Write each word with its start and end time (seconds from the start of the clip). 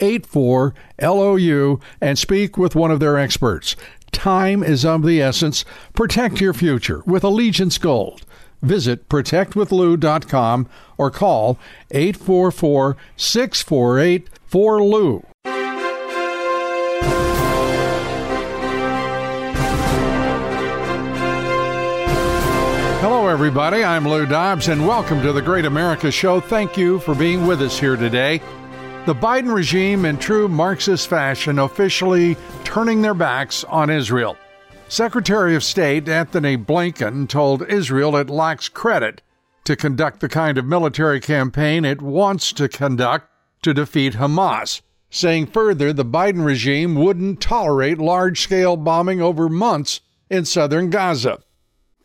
84 0.00 0.74
LOU 1.00 1.80
and 2.00 2.18
speak 2.18 2.56
with 2.56 2.74
one 2.74 2.90
of 2.90 3.00
their 3.00 3.18
experts. 3.18 3.76
Time 4.12 4.62
is 4.62 4.84
of 4.84 5.02
the 5.04 5.20
essence. 5.20 5.64
Protect 5.92 6.40
your 6.40 6.54
future 6.54 7.02
with 7.06 7.24
Allegiance 7.24 7.78
Gold. 7.78 8.24
Visit 8.62 9.08
protectwithlou.com 9.08 10.68
or 10.96 11.10
call 11.10 11.58
844 11.90 12.96
648 13.16 14.30
4LOU. 14.50 15.24
Hello, 23.00 23.28
everybody. 23.28 23.84
I'm 23.84 24.08
Lou 24.08 24.24
Dobbs, 24.24 24.68
and 24.68 24.86
welcome 24.86 25.20
to 25.20 25.32
the 25.32 25.42
Great 25.42 25.66
America 25.66 26.10
Show. 26.10 26.40
Thank 26.40 26.78
you 26.78 27.00
for 27.00 27.14
being 27.14 27.46
with 27.46 27.60
us 27.60 27.78
here 27.78 27.96
today. 27.96 28.40
The 29.06 29.14
Biden 29.14 29.52
regime, 29.54 30.06
in 30.06 30.16
true 30.16 30.48
Marxist 30.48 31.08
fashion, 31.08 31.58
officially 31.58 32.38
turning 32.64 33.02
their 33.02 33.12
backs 33.12 33.62
on 33.64 33.90
Israel. 33.90 34.38
Secretary 34.88 35.54
of 35.54 35.62
State 35.62 36.08
Antony 36.08 36.56
Blinken 36.56 37.28
told 37.28 37.68
Israel 37.68 38.16
it 38.16 38.30
lacks 38.30 38.70
credit 38.70 39.20
to 39.64 39.76
conduct 39.76 40.20
the 40.20 40.28
kind 40.30 40.56
of 40.56 40.64
military 40.64 41.20
campaign 41.20 41.84
it 41.84 42.00
wants 42.00 42.50
to 42.54 42.66
conduct 42.66 43.28
to 43.60 43.74
defeat 43.74 44.14
Hamas, 44.14 44.80
saying 45.10 45.48
further 45.48 45.92
the 45.92 46.02
Biden 46.02 46.42
regime 46.42 46.94
wouldn't 46.94 47.42
tolerate 47.42 47.98
large 47.98 48.40
scale 48.40 48.78
bombing 48.78 49.20
over 49.20 49.50
months 49.50 50.00
in 50.30 50.46
southern 50.46 50.88
Gaza. 50.88 51.40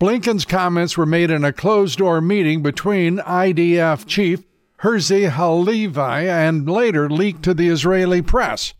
Blinken's 0.01 0.43
comments 0.43 0.97
were 0.97 1.05
made 1.05 1.31
in 1.31 1.45
a 1.45 1.53
closed 1.53 1.99
door 1.99 2.19
meeting 2.19 2.61
between 2.61 3.19
IDF 3.19 4.05
chief 4.05 4.43
Herzi 4.81 5.29
Halevi 5.29 6.29
and 6.29 6.69
later 6.69 7.09
leaked 7.09 7.43
to 7.43 7.53
the 7.53 7.67
Israeli 7.67 8.21
press. 8.21 8.73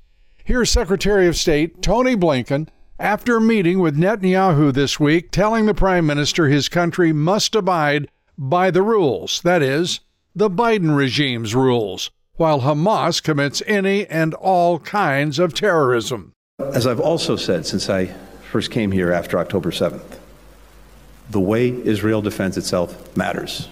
Here's 0.46 0.70
Secretary 0.70 1.28
of 1.28 1.36
State 1.36 1.82
Tony 1.82 2.16
Blinken 2.16 2.70
after 2.98 3.42
meeting 3.42 3.80
with 3.80 3.98
Netanyahu 3.98 4.74
this 4.74 4.98
week, 4.98 5.30
telling 5.30 5.66
the 5.66 5.74
Prime 5.74 6.06
Minister 6.06 6.48
his 6.48 6.70
country 6.70 7.12
must 7.12 7.54
abide 7.54 8.10
by 8.38 8.72
the 8.72 8.82
rules, 8.82 9.42
that 9.42 9.62
is, 9.62 10.00
the 10.34 10.50
Biden 10.50 10.96
regime's 10.96 11.54
rules, 11.54 12.12
while 12.36 12.62
Hamas 12.62 13.22
commits 13.22 13.62
any 13.68 14.06
and 14.08 14.34
all 14.36 14.80
kinds 14.80 15.38
of 15.38 15.54
terrorism. 15.54 16.34
As 16.60 16.88
I've 16.88 17.02
also 17.02 17.36
said 17.36 17.66
since 17.66 17.90
I 17.90 18.06
first 18.52 18.72
came 18.72 18.94
here 18.94 19.12
after 19.12 19.38
October 19.38 19.72
7th, 19.72 20.18
the 21.30 21.42
way 21.42 21.70
Israel 21.70 22.22
defends 22.22 22.58
itself 22.58 23.18
matters. 23.18 23.68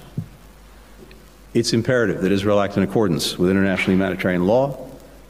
It's 1.57 1.73
imperative 1.73 2.21
that 2.21 2.31
Israel 2.31 2.59
act 2.59 2.77
in 2.77 2.83
accordance 2.83 3.35
with 3.39 3.49
international 3.49 3.93
humanitarian 3.93 4.45
law 4.45 4.77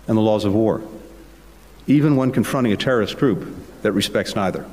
and 0.09 0.17
the 0.17 0.21
laws 0.21 0.43
of 0.43 0.53
war, 0.53 0.81
even 1.87 2.17
when 2.17 2.33
confronting 2.33 2.73
a 2.73 2.75
terrorist 2.75 3.17
group 3.17 3.47
that 3.81 3.93
respects 3.93 4.35
neither. 4.35 4.65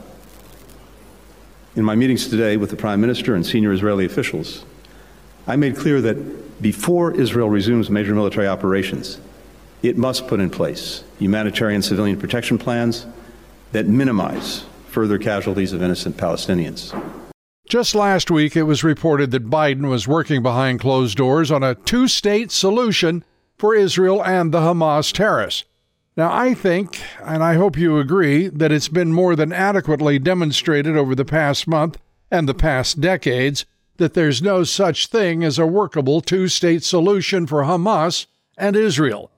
In 1.77 1.85
my 1.85 1.95
meetings 1.95 2.27
today 2.27 2.57
with 2.57 2.71
the 2.71 2.77
Prime 2.77 3.01
Minister 3.01 3.37
and 3.37 3.47
senior 3.47 3.73
Israeli 3.73 4.05
officials, 4.05 4.65
I 5.47 5.55
made 5.55 5.77
clear 5.77 6.01
that 6.01 6.61
before 6.61 7.13
Israel 7.13 7.49
resumes 7.49 7.89
major 7.89 8.17
military 8.17 8.49
operations, 8.49 9.21
it 9.81 9.97
must 9.97 10.27
put 10.27 10.41
in 10.41 10.51
place 10.51 11.05
humanitarian 11.21 11.83
civilian 11.83 12.19
protection 12.19 12.59
plans 12.59 13.07
that 13.71 13.87
minimize 13.87 14.65
further 14.89 15.19
casualties 15.19 15.73
of 15.73 15.83
innocent 15.83 16.17
Palestinians. 16.17 16.93
Just 17.69 17.95
last 17.95 18.31
week, 18.31 18.57
it 18.57 18.65
was 18.65 18.85
reported 18.85 19.31
that 19.31 19.49
Biden 19.49 19.89
was 19.89 20.07
working 20.07 20.43
behind 20.43 20.81
closed 20.81 21.17
doors 21.17 21.51
on 21.51 21.63
a 21.63 21.75
two 21.75 22.07
state 22.09 22.53
solution 22.53 23.25
for 23.57 23.75
Israel 23.75 24.23
and 24.23 24.53
the 24.53 24.61
Hamas 24.61 25.13
terrorists. 25.13 25.65
Now, 26.17 26.33
I 26.33 26.55
think, 26.55 27.01
and 27.25 27.43
I 27.43 27.55
hope 27.55 27.77
you 27.77 27.99
agree, 27.99 28.49
that 28.49 28.71
it's 28.71 28.89
been 28.89 29.13
more 29.13 29.35
than 29.35 29.53
adequately 29.53 30.19
demonstrated 30.19 30.97
over 30.97 31.15
the 31.15 31.25
past 31.25 31.67
month 31.67 31.99
and 32.31 32.49
the 32.49 32.55
past 32.55 33.01
decades 33.01 33.65
that 33.97 34.15
there's 34.15 34.43
no 34.43 34.63
such 34.63 35.07
thing 35.07 35.43
as 35.43 35.59
a 35.59 35.67
workable 35.67 36.21
two 36.21 36.49
state 36.49 36.85
solution 36.85 37.47
for 37.47 37.63
Hamas 37.63 38.27
and 38.59 38.77
Israel. 38.77 39.31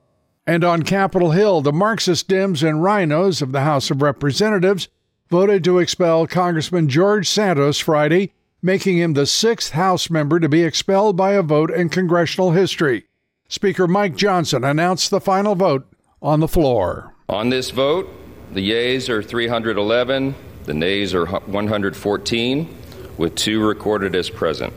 And 0.47 0.65
on 0.65 0.83
Capitol 0.83 1.31
Hill, 1.31 1.61
the 1.61 1.73
Marxist 1.73 2.29
Dems 2.29 2.67
and 2.67 2.83
RINOs 2.83 3.41
of 3.41 3.53
the 3.53 3.63
House 3.63 3.91
of 3.91 4.03
Representatives 4.03 4.89
voted 5.29 5.65
to 5.65 5.79
expel 5.79 6.27
Congressman 6.27 6.89
George 6.89 7.29
Santos 7.29 7.79
Friday, 7.79 8.33
making 8.63 8.99
him 8.99 9.15
the 9.15 9.27
sixth 9.27 9.73
House 9.73 10.09
member 10.09 10.39
to 10.41 10.49
be 10.49 10.63
expelled 10.63 11.17
by 11.17 11.33
a 11.33 11.43
vote 11.43 11.71
in 11.71 11.89
congressional 11.89 12.53
history. 12.53 13.05
Speaker 13.49 13.87
Mike 13.87 14.17
Johnson 14.17 14.65
announced 14.65 15.11
the 15.11 15.21
final 15.21 15.55
vote 15.55 15.87
on 16.23 16.41
the 16.41 16.49
floor. 16.49 17.15
On 17.29 17.51
this 17.51 17.71
vote, 17.71 18.09
the 18.53 18.61
yeas 18.61 19.09
are 19.09 19.23
311, 19.23 20.35
the 20.65 20.75
nays 20.75 21.15
are 21.15 21.27
114, 21.27 22.77
with 23.19 23.35
two 23.35 23.65
recorded 23.65 24.15
as 24.15 24.31
present. 24.31 24.73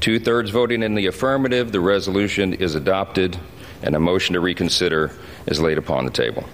Two 0.00 0.18
thirds 0.18 0.50
voting 0.50 0.82
in 0.82 0.94
the 0.94 1.06
affirmative, 1.06 1.72
the 1.72 1.80
resolution 1.80 2.54
is 2.54 2.74
adopted, 2.74 3.38
and 3.82 3.94
a 3.94 4.00
motion 4.00 4.34
to 4.34 4.40
reconsider 4.40 5.10
is 5.46 5.60
laid 5.60 5.78
upon 5.78 6.04
the 6.04 6.10
table. 6.10 6.44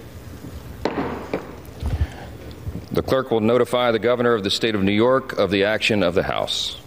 The 2.93 3.01
clerk 3.01 3.31
will 3.31 3.39
notify 3.39 3.91
the 3.91 3.99
governor 3.99 4.33
of 4.33 4.43
the 4.43 4.49
state 4.49 4.75
of 4.75 4.83
New 4.83 4.91
York 4.91 5.37
of 5.37 5.49
the 5.49 5.63
action 5.63 6.03
of 6.03 6.13
the 6.13 6.23
House. 6.23 6.77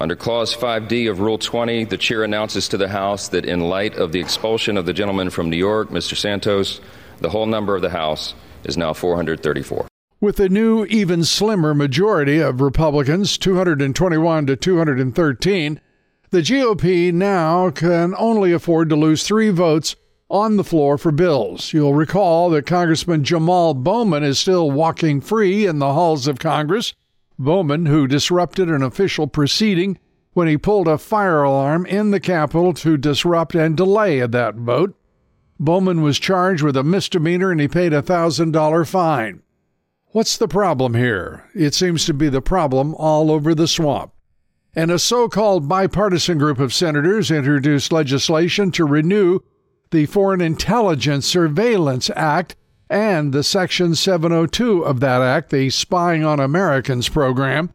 Under 0.00 0.16
Clause 0.16 0.56
5D 0.56 1.08
of 1.08 1.20
Rule 1.20 1.38
20, 1.38 1.84
the 1.84 1.96
chair 1.96 2.24
announces 2.24 2.68
to 2.68 2.76
the 2.76 2.88
House 2.88 3.28
that 3.28 3.44
in 3.44 3.60
light 3.60 3.94
of 3.94 4.10
the 4.10 4.18
expulsion 4.18 4.76
of 4.76 4.84
the 4.84 4.92
gentleman 4.92 5.30
from 5.30 5.48
New 5.48 5.56
York, 5.56 5.90
Mr. 5.90 6.16
Santos, 6.16 6.80
the 7.20 7.30
whole 7.30 7.46
number 7.46 7.76
of 7.76 7.82
the 7.82 7.90
House 7.90 8.34
is 8.64 8.76
now 8.76 8.92
434. 8.92 9.86
With 10.20 10.40
a 10.40 10.48
new, 10.48 10.84
even 10.86 11.22
slimmer 11.22 11.72
majority 11.72 12.40
of 12.40 12.60
Republicans, 12.60 13.38
221 13.38 14.46
to 14.46 14.56
213, 14.56 15.80
the 16.30 16.40
GOP 16.40 17.12
now 17.12 17.70
can 17.70 18.12
only 18.18 18.50
afford 18.50 18.88
to 18.88 18.96
lose 18.96 19.22
three 19.22 19.50
votes 19.50 19.94
on 20.30 20.56
the 20.56 20.64
floor 20.64 20.98
for 20.98 21.12
bills. 21.12 21.72
You'll 21.72 21.94
recall 21.94 22.50
that 22.50 22.66
Congressman 22.66 23.24
Jamal 23.24 23.74
Bowman 23.74 24.22
is 24.22 24.38
still 24.38 24.70
walking 24.70 25.20
free 25.20 25.66
in 25.66 25.78
the 25.78 25.92
halls 25.92 26.26
of 26.26 26.38
Congress. 26.38 26.94
Bowman, 27.38 27.86
who 27.86 28.06
disrupted 28.06 28.68
an 28.68 28.82
official 28.82 29.26
proceeding 29.26 29.98
when 30.32 30.48
he 30.48 30.56
pulled 30.56 30.88
a 30.88 30.98
fire 30.98 31.42
alarm 31.42 31.86
in 31.86 32.10
the 32.10 32.20
Capitol 32.20 32.72
to 32.74 32.96
disrupt 32.96 33.54
and 33.54 33.76
delay 33.76 34.24
that 34.26 34.54
vote. 34.56 34.94
Bowman 35.58 36.02
was 36.02 36.18
charged 36.18 36.62
with 36.62 36.76
a 36.76 36.82
misdemeanor 36.82 37.50
and 37.50 37.60
he 37.60 37.68
paid 37.68 37.92
a 37.92 38.02
$1,000 38.02 38.88
fine. 38.88 39.42
What's 40.08 40.36
the 40.36 40.48
problem 40.48 40.94
here? 40.94 41.50
It 41.54 41.74
seems 41.74 42.04
to 42.06 42.14
be 42.14 42.28
the 42.28 42.42
problem 42.42 42.94
all 42.96 43.30
over 43.30 43.54
the 43.54 43.68
swamp. 43.68 44.12
And 44.76 44.90
a 44.90 44.98
so 44.98 45.28
called 45.28 45.68
bipartisan 45.68 46.38
group 46.38 46.58
of 46.58 46.74
senators 46.74 47.30
introduced 47.30 47.92
legislation 47.92 48.72
to 48.72 48.84
renew 48.84 49.40
the 49.94 50.06
Foreign 50.06 50.40
Intelligence 50.40 51.24
Surveillance 51.24 52.10
Act 52.16 52.56
and 52.90 53.32
the 53.32 53.44
Section 53.44 53.94
702 53.94 54.82
of 54.82 54.98
that 54.98 55.22
act, 55.22 55.50
the 55.50 55.70
Spying 55.70 56.24
on 56.24 56.40
Americans 56.40 57.08
program. 57.08 57.70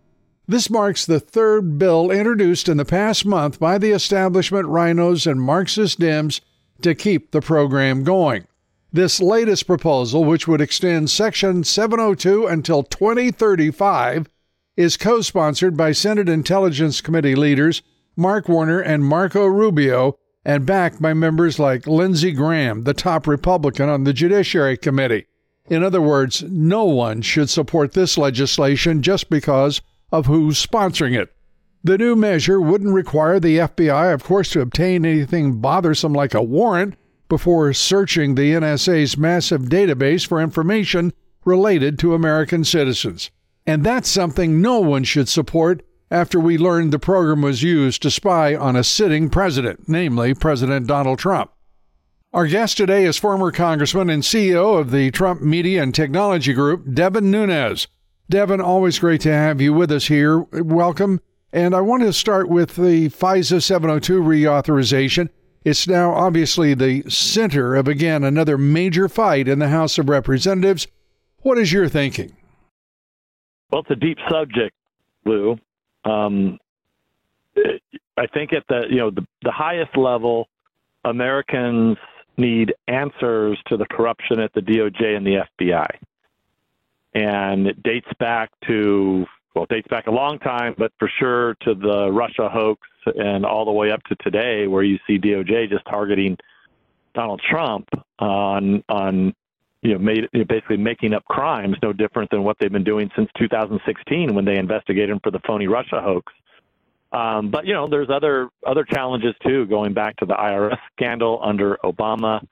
This 0.45 0.69
marks 0.69 1.06
the 1.06 1.21
third 1.21 1.80
bill 1.80 2.12
introduced 2.12 2.68
in 2.68 2.75
the 2.75 2.83
past 2.83 3.25
month 3.25 3.57
by 3.57 3.77
the 3.77 3.92
establishment 3.92 4.68
RINOs 4.68 5.31
and 5.31 5.42
Marxist 5.42 6.00
Dems 6.00 6.42
to 6.81 6.94
keep 6.94 7.31
the 7.31 7.39
program 7.39 8.04
going. 8.04 8.45
This 8.92 9.22
latest 9.22 9.65
proposal, 9.65 10.25
which 10.25 10.45
would 10.45 10.60
extend 10.60 11.10
Section 11.10 11.63
702 11.63 12.48
until 12.48 12.83
2035, 12.83 14.27
is 14.75 14.98
co 14.98 15.22
sponsored 15.22 15.77
by 15.77 15.94
Senate 15.94 16.27
Intelligence 16.27 17.00
Committee 17.00 17.36
leaders 17.36 17.81
Mark 18.18 18.50
Warner 18.50 18.81
and 18.81 19.06
Marco 19.06 19.45
Rubio 19.45 20.18
and 20.50 20.66
backed 20.66 21.00
by 21.00 21.13
members 21.13 21.60
like 21.60 21.86
Lindsey 21.86 22.31
Graham, 22.31 22.84
the 22.84 22.94
top 22.96 23.28
Republican 23.28 23.88
on 23.88 24.04
the 24.04 24.13
Judiciary 24.13 24.78
Committee. 24.78 25.28
In 25.69 25.84
other 25.84 26.01
words, 26.01 26.42
no 26.42 26.86
one 26.86 27.22
should 27.22 27.51
support 27.51 27.94
this 27.94 28.18
legislation 28.18 29.04
just 29.04 29.30
because 29.30 29.80
of 30.12 30.25
who's 30.25 30.66
sponsoring 30.66 31.16
it. 31.16 31.31
The 31.84 32.00
new 32.00 32.16
measure 32.16 32.60
wouldn't 32.60 32.96
require 32.96 33.40
the 33.40 33.60
FBI, 33.60 34.12
of 34.12 34.24
course, 34.24 34.50
to 34.54 34.62
obtain 34.62 35.06
anything 35.06 35.62
bothersome 35.62 36.13
like 36.13 36.34
a 36.34 36.42
warrant 36.42 36.96
before 37.28 37.72
searching 37.74 38.34
the 38.34 38.54
NSA's 38.54 39.19
massive 39.19 39.66
database 39.66 40.25
for 40.25 40.42
information 40.42 41.13
related 41.46 42.00
to 42.00 42.16
American 42.16 42.63
citizens. 42.63 43.30
And 43.68 43.84
that's 43.84 44.10
something 44.10 44.63
no 44.63 44.80
one 44.80 45.04
should 45.04 45.30
support 45.30 45.84
after 46.11 46.39
we 46.39 46.57
learned 46.57 46.91
the 46.91 47.00
program 47.00 47.41
was 47.41 47.63
used 47.63 48.01
to 48.01 48.11
spy 48.11 48.56
on 48.56 48.75
a 48.75 48.83
sitting 48.83 49.29
president, 49.29 49.88
namely 49.88 50.33
President 50.33 50.88
Donald 50.88 51.19
Trump. 51.19 51.51
Our 52.33 52.47
guest 52.47 52.77
today 52.77 53.06
is 53.06 53.17
former 53.17 53.51
Congressman 53.51 54.09
and 54.09 54.21
CEO 54.21 54.79
of 54.79 54.91
the 54.91 55.11
Trump 55.11 55.41
Media 55.41 55.81
and 55.81 55.94
Technology 55.94 56.53
Group, 56.53 56.94
Devin 56.94 57.31
Nunes. 57.31 57.88
Devin, 58.29 58.61
always 58.61 59.00
great 59.00 59.21
to 59.21 59.33
have 59.33 59.59
you 59.59 59.73
with 59.73 59.91
us 59.91 60.07
here. 60.07 60.39
Welcome. 60.39 61.21
And 61.51 61.73
I 61.73 61.81
want 61.81 62.03
to 62.03 62.13
start 62.13 62.47
with 62.47 62.75
the 62.75 63.09
FISA 63.09 63.63
702 63.63 64.21
reauthorization. 64.21 65.29
It's 65.65 65.88
now 65.88 66.13
obviously 66.13 66.75
the 66.75 67.03
center 67.09 67.75
of, 67.75 67.88
again, 67.88 68.23
another 68.23 68.57
major 68.57 69.09
fight 69.09 69.47
in 69.47 69.57
the 69.57 69.69
House 69.69 69.97
of 69.97 70.09
Representatives. 70.09 70.88
What 71.39 71.57
is 71.57 71.73
your 71.73 71.89
thinking? 71.89 72.35
Well, 73.71 73.81
it's 73.81 73.89
a 73.89 73.95
deep 73.95 74.17
subject, 74.29 74.75
Lou. 75.25 75.57
Um, 76.06 76.60
I 78.18 78.28
think 78.28 78.54
at 78.54 78.63
the 78.68 78.84
you 78.90 78.98
know 78.98 79.12
the, 79.12 79.25
the 79.44 79.51
highest 79.51 79.96
level, 79.98 80.48
Americans 81.06 81.98
need 82.38 82.74
answers 82.88 83.57
to 83.68 83.78
the 83.78 83.86
corruption 83.86 84.40
at 84.40 84.54
the 84.54 84.62
DOJ 84.62 85.18
and 85.18 85.25
the 85.25 85.44
FBI, 85.60 85.88
and 87.13 87.68
it 87.68 87.81
dates 87.84 88.10
back 88.19 88.50
to 88.68 89.25
well, 89.56 89.63
it 89.63 89.69
dates 89.69 89.88
back 89.88 90.07
a 90.07 90.12
long 90.12 90.40
time, 90.40 90.75
but 90.78 90.92
for 91.00 91.10
sure 91.19 91.56
to 91.62 91.74
the 91.74 92.12
Russia 92.12 92.50
hoax 92.50 92.88
and 93.06 93.46
all 93.46 93.66
the 93.66 93.72
way 93.72 93.92
up 93.92 94.01
to 94.04 94.16
today, 94.18 94.68
where 94.68 94.84
you 94.84 95.00
see 95.07 95.18
DOJ 95.18 95.69
just 95.69 95.86
targeting 95.86 96.38
Donald 97.13 97.42
Trump 97.50 97.90
on 98.19 98.84
on 98.90 99.34
you 99.81 99.93
know, 99.93 99.99
made 99.99 100.27
you 100.33 100.39
know, 100.39 100.45
basically 100.45 100.77
making 100.77 101.13
up 101.13 101.23
crimes, 101.25 101.77
no 101.81 101.93
different 101.93 102.29
than 102.29 102.43
what 102.43 102.57
they've 102.59 102.71
been 102.71 102.83
doing 102.83 103.09
since 103.15 103.29
2016 103.37 104.33
when 104.33 104.45
they 104.45 104.57
investigated 104.57 105.09
him 105.09 105.19
for 105.23 105.31
the 105.31 105.39
phony 105.47 105.67
Russia 105.67 106.01
hoax. 106.01 106.31
Um, 107.11 107.49
but 107.49 107.65
you 107.65 107.73
know, 107.73 107.87
there's 107.89 108.09
other 108.09 108.49
other 108.67 108.83
challenges 108.83 109.33
too, 109.45 109.65
going 109.65 109.93
back 109.93 110.17
to 110.17 110.25
the 110.25 110.35
IRS 110.35 110.77
scandal 110.95 111.39
under 111.43 111.77
Obama, 111.83 112.45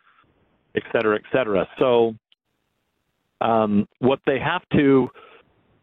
et 0.75 0.83
cetera, 0.91 1.15
et 1.15 1.23
cetera. 1.31 1.67
So, 1.77 2.15
um, 3.41 3.87
what 3.99 4.19
they 4.25 4.39
have 4.39 4.63
to, 4.73 5.09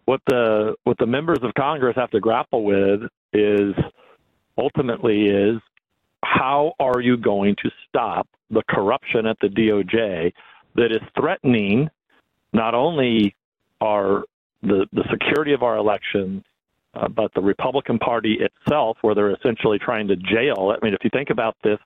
what 0.07 0.21
the 0.27 0.75
what 0.85 0.99
the 0.99 1.07
members 1.07 1.39
of 1.43 1.53
Congress 1.55 1.95
have 1.97 2.11
to 2.11 2.21
grapple 2.21 2.65
with 2.65 3.03
is 3.33 3.75
ultimately 4.59 5.27
is 5.27 5.61
how 6.25 6.73
are 6.81 7.01
you 7.01 7.17
going 7.17 7.55
to 7.63 7.71
stop 7.89 8.27
the 8.51 8.63
corruption 8.69 9.27
at 9.27 9.37
the 9.41 9.49
DOJ 9.49 10.33
that 10.75 10.93
is 10.93 11.03
threatening 11.19 11.89
not 12.53 12.75
only 12.75 13.35
our 13.81 14.25
the, 14.63 14.87
the 14.93 15.05
security 15.11 15.53
of 15.53 15.63
our 15.63 15.77
elections, 15.77 16.43
uh, 16.95 17.09
but 17.09 17.33
the 17.35 17.41
Republican 17.41 17.99
Party 17.99 18.39
itself, 18.41 18.97
where 19.03 19.15
they're 19.15 19.33
essentially 19.33 19.79
trying 19.79 20.09
to 20.09 20.17
jail. 20.17 20.73
I 20.75 20.83
mean, 20.85 20.95
if 20.95 21.05
you 21.05 21.11
think 21.11 21.31
about 21.31 21.57
this, 21.63 21.79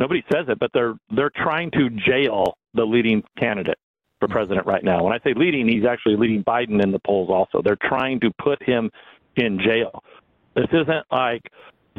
nobody 0.00 0.24
says 0.32 0.46
it, 0.48 0.58
but 0.58 0.70
they're 0.72 0.94
they're 1.14 1.32
trying 1.34 1.70
to 1.72 1.90
jail 1.90 2.56
the 2.74 2.84
leading 2.84 3.22
candidate 3.38 3.78
for 4.20 4.28
president 4.28 4.66
right 4.66 4.84
now. 4.84 5.02
When 5.02 5.12
I 5.12 5.18
say 5.18 5.34
leading, 5.34 5.68
he's 5.68 5.84
actually 5.84 6.16
leading 6.16 6.42
Biden 6.44 6.82
in 6.82 6.92
the 6.92 7.00
polls. 7.00 7.28
Also, 7.30 7.60
they're 7.62 7.76
trying 7.76 8.20
to 8.20 8.30
put 8.42 8.62
him 8.62 8.90
in 9.36 9.58
jail. 9.58 10.02
This 10.54 10.68
isn't 10.72 11.06
like 11.10 11.42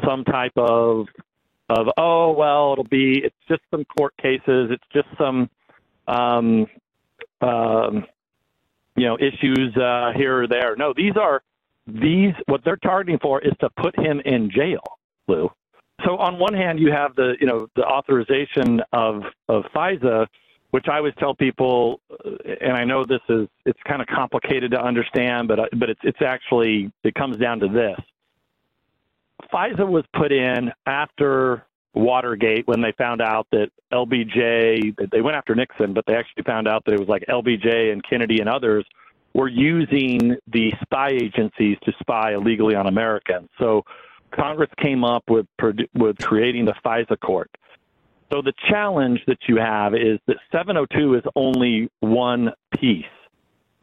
some 0.04 0.24
type 0.24 0.52
of 0.56 1.06
of 1.68 1.88
oh 1.96 2.32
well, 2.32 2.72
it'll 2.72 2.84
be 2.84 3.20
it's 3.22 3.36
just 3.48 3.60
some 3.70 3.84
court 3.84 4.14
cases, 4.16 4.70
it's 4.70 4.84
just 4.92 5.08
some 5.18 5.50
um, 6.08 6.66
um, 7.40 8.04
you 8.96 9.06
know, 9.06 9.16
issues 9.18 9.76
uh, 9.76 10.12
here 10.16 10.42
or 10.42 10.48
there. 10.48 10.74
No, 10.76 10.92
these 10.96 11.16
are 11.16 11.42
these. 11.86 12.34
What 12.46 12.62
they're 12.64 12.76
targeting 12.76 13.18
for 13.20 13.40
is 13.40 13.52
to 13.60 13.70
put 13.70 13.96
him 13.98 14.20
in 14.24 14.50
jail, 14.50 14.82
Lou. 15.28 15.50
So 16.04 16.16
on 16.16 16.38
one 16.38 16.54
hand, 16.54 16.78
you 16.78 16.90
have 16.92 17.14
the 17.14 17.34
you 17.40 17.46
know 17.46 17.68
the 17.76 17.84
authorization 17.84 18.80
of 18.92 19.22
of 19.48 19.64
FISA, 19.74 20.26
which 20.70 20.86
I 20.90 20.96
always 20.96 21.14
tell 21.18 21.34
people, 21.34 22.00
uh, 22.10 22.30
and 22.60 22.72
I 22.72 22.84
know 22.84 23.04
this 23.04 23.20
is 23.28 23.48
it's 23.64 23.80
kind 23.86 24.02
of 24.02 24.08
complicated 24.08 24.72
to 24.72 24.80
understand, 24.82 25.48
but 25.48 25.58
uh, 25.58 25.66
but 25.76 25.90
it's 25.90 26.00
it's 26.02 26.22
actually 26.22 26.92
it 27.04 27.14
comes 27.14 27.36
down 27.36 27.60
to 27.60 27.68
this. 27.68 27.98
FISA 29.52 29.88
was 29.88 30.04
put 30.14 30.32
in 30.32 30.72
after 30.86 31.64
Watergate 31.98 32.66
when 32.68 32.80
they 32.80 32.92
found 32.96 33.20
out 33.20 33.48
that 33.50 33.70
LBJ, 33.92 35.10
they 35.10 35.20
went 35.20 35.36
after 35.36 35.54
Nixon, 35.54 35.92
but 35.92 36.04
they 36.06 36.14
actually 36.14 36.44
found 36.44 36.68
out 36.68 36.84
that 36.84 36.94
it 36.94 37.00
was 37.00 37.08
like 37.08 37.24
LBJ 37.28 37.92
and 37.92 38.02
Kennedy 38.08 38.38
and 38.40 38.48
others 38.48 38.84
were 39.34 39.48
using 39.48 40.36
the 40.46 40.72
spy 40.82 41.08
agencies 41.10 41.76
to 41.84 41.92
spy 42.00 42.34
illegally 42.34 42.74
on 42.74 42.86
Americans. 42.86 43.48
So 43.58 43.84
Congress 44.30 44.70
came 44.80 45.04
up 45.04 45.24
with 45.28 45.46
with 45.94 46.18
creating 46.18 46.66
the 46.66 46.74
FISA 46.84 47.18
court. 47.20 47.50
So 48.32 48.42
the 48.42 48.52
challenge 48.68 49.20
that 49.26 49.38
you 49.48 49.56
have 49.56 49.94
is 49.94 50.18
that 50.26 50.36
702 50.52 51.14
is 51.14 51.22
only 51.34 51.90
one 52.00 52.52
piece 52.78 53.04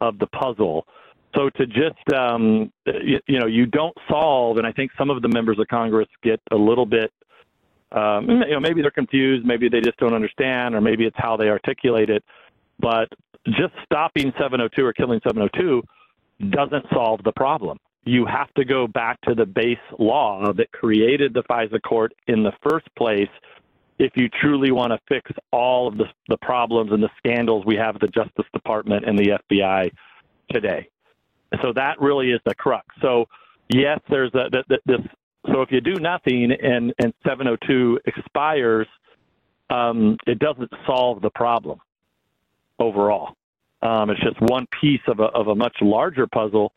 of 0.00 0.18
the 0.18 0.26
puzzle. 0.28 0.86
So 1.34 1.50
to 1.50 1.66
just 1.66 2.14
um, 2.14 2.72
you, 2.86 3.20
you 3.26 3.38
know 3.40 3.46
you 3.46 3.66
don't 3.66 3.96
solve, 4.08 4.56
and 4.56 4.66
I 4.66 4.72
think 4.72 4.90
some 4.96 5.10
of 5.10 5.20
the 5.20 5.28
members 5.28 5.58
of 5.58 5.68
Congress 5.68 6.08
get 6.22 6.40
a 6.50 6.56
little 6.56 6.86
bit 6.86 7.12
um, 7.92 8.28
you 8.28 8.50
know, 8.50 8.60
maybe 8.60 8.82
they're 8.82 8.90
confused, 8.90 9.46
maybe 9.46 9.68
they 9.68 9.80
just 9.80 9.96
don't 9.98 10.14
understand, 10.14 10.74
or 10.74 10.80
maybe 10.80 11.04
it's 11.04 11.16
how 11.18 11.36
they 11.36 11.48
articulate 11.48 12.10
it. 12.10 12.24
But 12.78 13.08
just 13.46 13.72
stopping 13.84 14.32
702 14.38 14.84
or 14.84 14.92
killing 14.92 15.20
702 15.24 15.82
doesn't 16.50 16.84
solve 16.92 17.22
the 17.24 17.32
problem. 17.32 17.78
You 18.04 18.26
have 18.26 18.52
to 18.54 18.64
go 18.64 18.86
back 18.86 19.20
to 19.22 19.34
the 19.34 19.46
base 19.46 19.78
law 19.98 20.52
that 20.52 20.70
created 20.72 21.34
the 21.34 21.42
FISA 21.44 21.80
court 21.82 22.12
in 22.26 22.42
the 22.42 22.52
first 22.68 22.86
place 22.96 23.28
if 23.98 24.12
you 24.14 24.28
truly 24.28 24.70
want 24.70 24.92
to 24.92 24.98
fix 25.08 25.30
all 25.52 25.88
of 25.88 25.96
the, 25.96 26.04
the 26.28 26.36
problems 26.38 26.92
and 26.92 27.02
the 27.02 27.08
scandals 27.16 27.64
we 27.64 27.76
have 27.76 27.94
at 27.94 28.00
the 28.02 28.08
Justice 28.08 28.44
Department 28.52 29.04
and 29.08 29.18
the 29.18 29.38
FBI 29.50 29.90
today. 30.50 30.88
So 31.62 31.72
that 31.74 32.00
really 32.00 32.30
is 32.30 32.40
the 32.44 32.54
crux. 32.54 32.86
So 33.00 33.26
yes, 33.72 34.00
there's 34.10 34.32
a, 34.34 34.50
this 34.84 35.00
so 35.56 35.62
if 35.62 35.72
you 35.72 35.80
do 35.80 35.94
nothing 35.94 36.52
and, 36.52 36.92
and 36.98 37.14
702 37.26 38.00
expires, 38.04 38.86
um, 39.70 40.18
it 40.26 40.38
doesn't 40.38 40.70
solve 40.86 41.22
the 41.22 41.30
problem 41.30 41.80
overall. 42.78 43.36
Um, 43.80 44.10
it's 44.10 44.20
just 44.20 44.38
one 44.38 44.66
piece 44.82 45.00
of 45.08 45.20
a, 45.20 45.24
of 45.24 45.48
a 45.48 45.54
much 45.54 45.74
larger 45.80 46.26
puzzle 46.26 46.72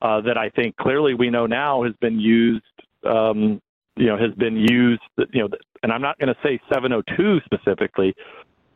uh, 0.00 0.22
that 0.22 0.38
I 0.38 0.48
think 0.48 0.74
clearly 0.76 1.12
we 1.12 1.28
know 1.28 1.44
now 1.44 1.82
has 1.82 1.92
been 2.00 2.18
used. 2.18 2.64
Um, 3.04 3.60
you 3.96 4.06
know, 4.06 4.16
has 4.16 4.32
been 4.38 4.56
used. 4.56 5.02
You 5.32 5.42
know, 5.42 5.48
and 5.82 5.92
I'm 5.92 6.00
not 6.00 6.18
going 6.18 6.34
to 6.34 6.36
say 6.42 6.58
702 6.72 7.40
specifically, 7.44 8.14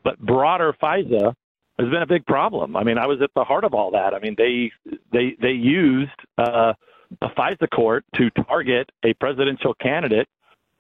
but 0.05 0.19
broader 0.19 0.75
FISA 0.81 1.35
has 1.79 1.89
been 1.89 2.03
a 2.03 2.07
big 2.07 2.27
problem. 2.27 2.77
I 2.77 2.85
mean, 2.85 2.99
I 2.99 3.07
was 3.07 3.21
at 3.23 3.31
the 3.35 3.45
heart 3.45 3.65
of 3.65 3.73
all 3.73 3.93
that. 3.93 4.13
I 4.13 4.19
mean, 4.19 4.35
they 4.37 4.71
they 5.11 5.37
they 5.41 5.53
used. 5.53 6.11
Uh, 6.37 6.75
FISA 7.23 7.71
court 7.71 8.05
to 8.17 8.31
target 8.31 8.91
a 9.05 9.15
presidential 9.15 9.75
candidate 9.75 10.29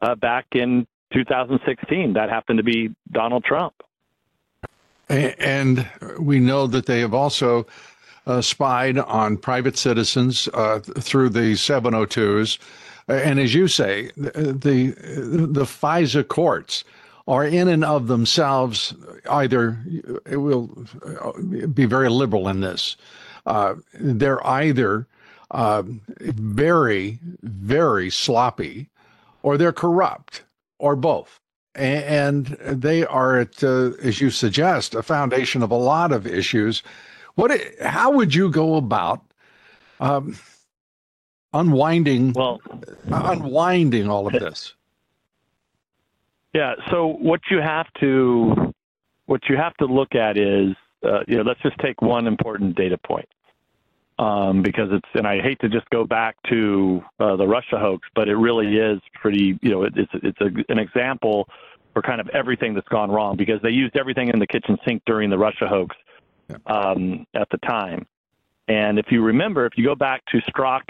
uh, 0.02 0.14
back 0.14 0.46
in 0.52 0.86
2016. 1.12 2.12
That 2.12 2.28
happened 2.28 2.58
to 2.58 2.62
be 2.62 2.90
Donald 3.10 3.44
Trump. 3.44 3.74
And 5.08 5.88
we 6.18 6.38
know 6.38 6.66
that 6.66 6.86
they 6.86 7.00
have 7.00 7.14
also 7.14 7.66
uh, 8.26 8.42
spied 8.42 8.98
on 8.98 9.38
private 9.38 9.78
citizens 9.78 10.48
uh, 10.52 10.80
through 10.80 11.30
the 11.30 11.52
702s. 11.54 12.58
And 13.08 13.40
as 13.40 13.54
you 13.54 13.68
say, 13.68 14.10
the, 14.18 14.52
the, 14.52 14.94
the 15.46 15.64
FISA 15.64 16.28
courts 16.28 16.84
are 17.26 17.44
in 17.44 17.68
and 17.68 17.84
of 17.84 18.06
themselves 18.06 18.94
either, 19.30 19.78
it 20.26 20.36
will 20.36 20.66
be 21.72 21.86
very 21.86 22.10
liberal 22.10 22.48
in 22.48 22.60
this. 22.60 22.96
Uh, 23.46 23.76
they're 23.94 24.46
either 24.46 25.06
uh, 25.50 25.82
very, 26.20 27.18
very 27.42 28.10
sloppy 28.10 28.88
or 29.42 29.56
they're 29.56 29.72
corrupt 29.72 30.44
or 30.78 30.96
both 30.96 31.40
and 31.78 32.46
they 32.46 33.06
are 33.06 33.38
at, 33.38 33.62
uh, 33.62 33.92
as 34.02 34.20
you 34.20 34.30
suggest, 34.30 34.94
a 34.94 35.02
foundation 35.02 35.62
of 35.62 35.70
a 35.70 35.76
lot 35.76 36.12
of 36.12 36.26
issues. 36.26 36.82
What? 37.36 37.52
How 37.80 38.10
would 38.10 38.34
you 38.34 38.50
go 38.50 38.74
about 38.74 39.22
um, 40.00 40.36
unwinding? 41.52 42.32
Well, 42.32 42.60
unwinding 43.06 44.10
all 44.10 44.26
of 44.26 44.32
this. 44.32 44.74
Yeah. 46.52 46.74
So 46.90 47.06
what 47.06 47.40
you 47.50 47.60
have 47.60 47.86
to 48.00 48.74
what 49.26 49.48
you 49.48 49.56
have 49.56 49.74
to 49.74 49.84
look 49.84 50.14
at 50.14 50.36
is, 50.36 50.74
uh, 51.04 51.20
you 51.28 51.36
know, 51.36 51.42
let's 51.42 51.60
just 51.60 51.78
take 51.78 52.02
one 52.02 52.26
important 52.26 52.74
data 52.74 52.98
point. 52.98 53.28
Um, 54.18 54.62
because 54.62 54.88
it's, 54.90 55.08
and 55.14 55.28
I 55.28 55.40
hate 55.40 55.60
to 55.60 55.68
just 55.68 55.88
go 55.90 56.04
back 56.04 56.34
to 56.50 57.00
uh, 57.20 57.36
the 57.36 57.46
Russia 57.46 57.78
hoax, 57.78 58.08
but 58.16 58.28
it 58.28 58.34
really 58.34 58.76
is 58.76 59.00
pretty, 59.14 59.56
you 59.62 59.70
know, 59.70 59.84
it, 59.84 59.92
it's 59.96 60.10
it's 60.14 60.40
a, 60.40 60.72
an 60.72 60.80
example 60.80 61.48
for 61.94 62.02
kind 62.02 62.20
of 62.20 62.28
everything 62.30 62.74
that's 62.74 62.88
gone 62.88 63.12
wrong 63.12 63.36
because 63.36 63.60
they 63.62 63.70
used 63.70 63.96
everything 63.96 64.28
in 64.28 64.40
the 64.40 64.46
kitchen 64.46 64.76
sink 64.84 65.02
during 65.06 65.30
the 65.30 65.38
Russia 65.38 65.68
hoax 65.68 65.94
um, 66.66 67.26
at 67.34 67.48
the 67.50 67.58
time. 67.58 68.06
And 68.68 68.98
if 68.98 69.06
you 69.10 69.22
remember, 69.22 69.66
if 69.66 69.72
you 69.76 69.84
go 69.84 69.94
back 69.94 70.22
to 70.26 70.38
Strzok, 70.38 70.82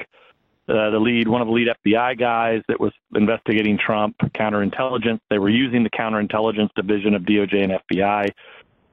uh, 0.68 0.90
the 0.90 0.99
lead, 0.99 1.28
one 1.28 1.40
of 1.40 1.47
the 1.47 1.52
lead 1.54 1.68
FBI 1.85 2.18
guys 2.18 2.61
that 2.68 2.78
was 2.78 2.92
investigating 3.14 3.78
Trump 3.78 4.16
counterintelligence, 4.35 5.20
they 5.30 5.38
were 5.38 5.49
using 5.49 5.82
the 5.82 5.90
counterintelligence 5.90 6.68
division 6.75 7.14
of 7.14 7.23
DOJ 7.23 7.64
and 7.64 7.73
FBI. 7.90 8.28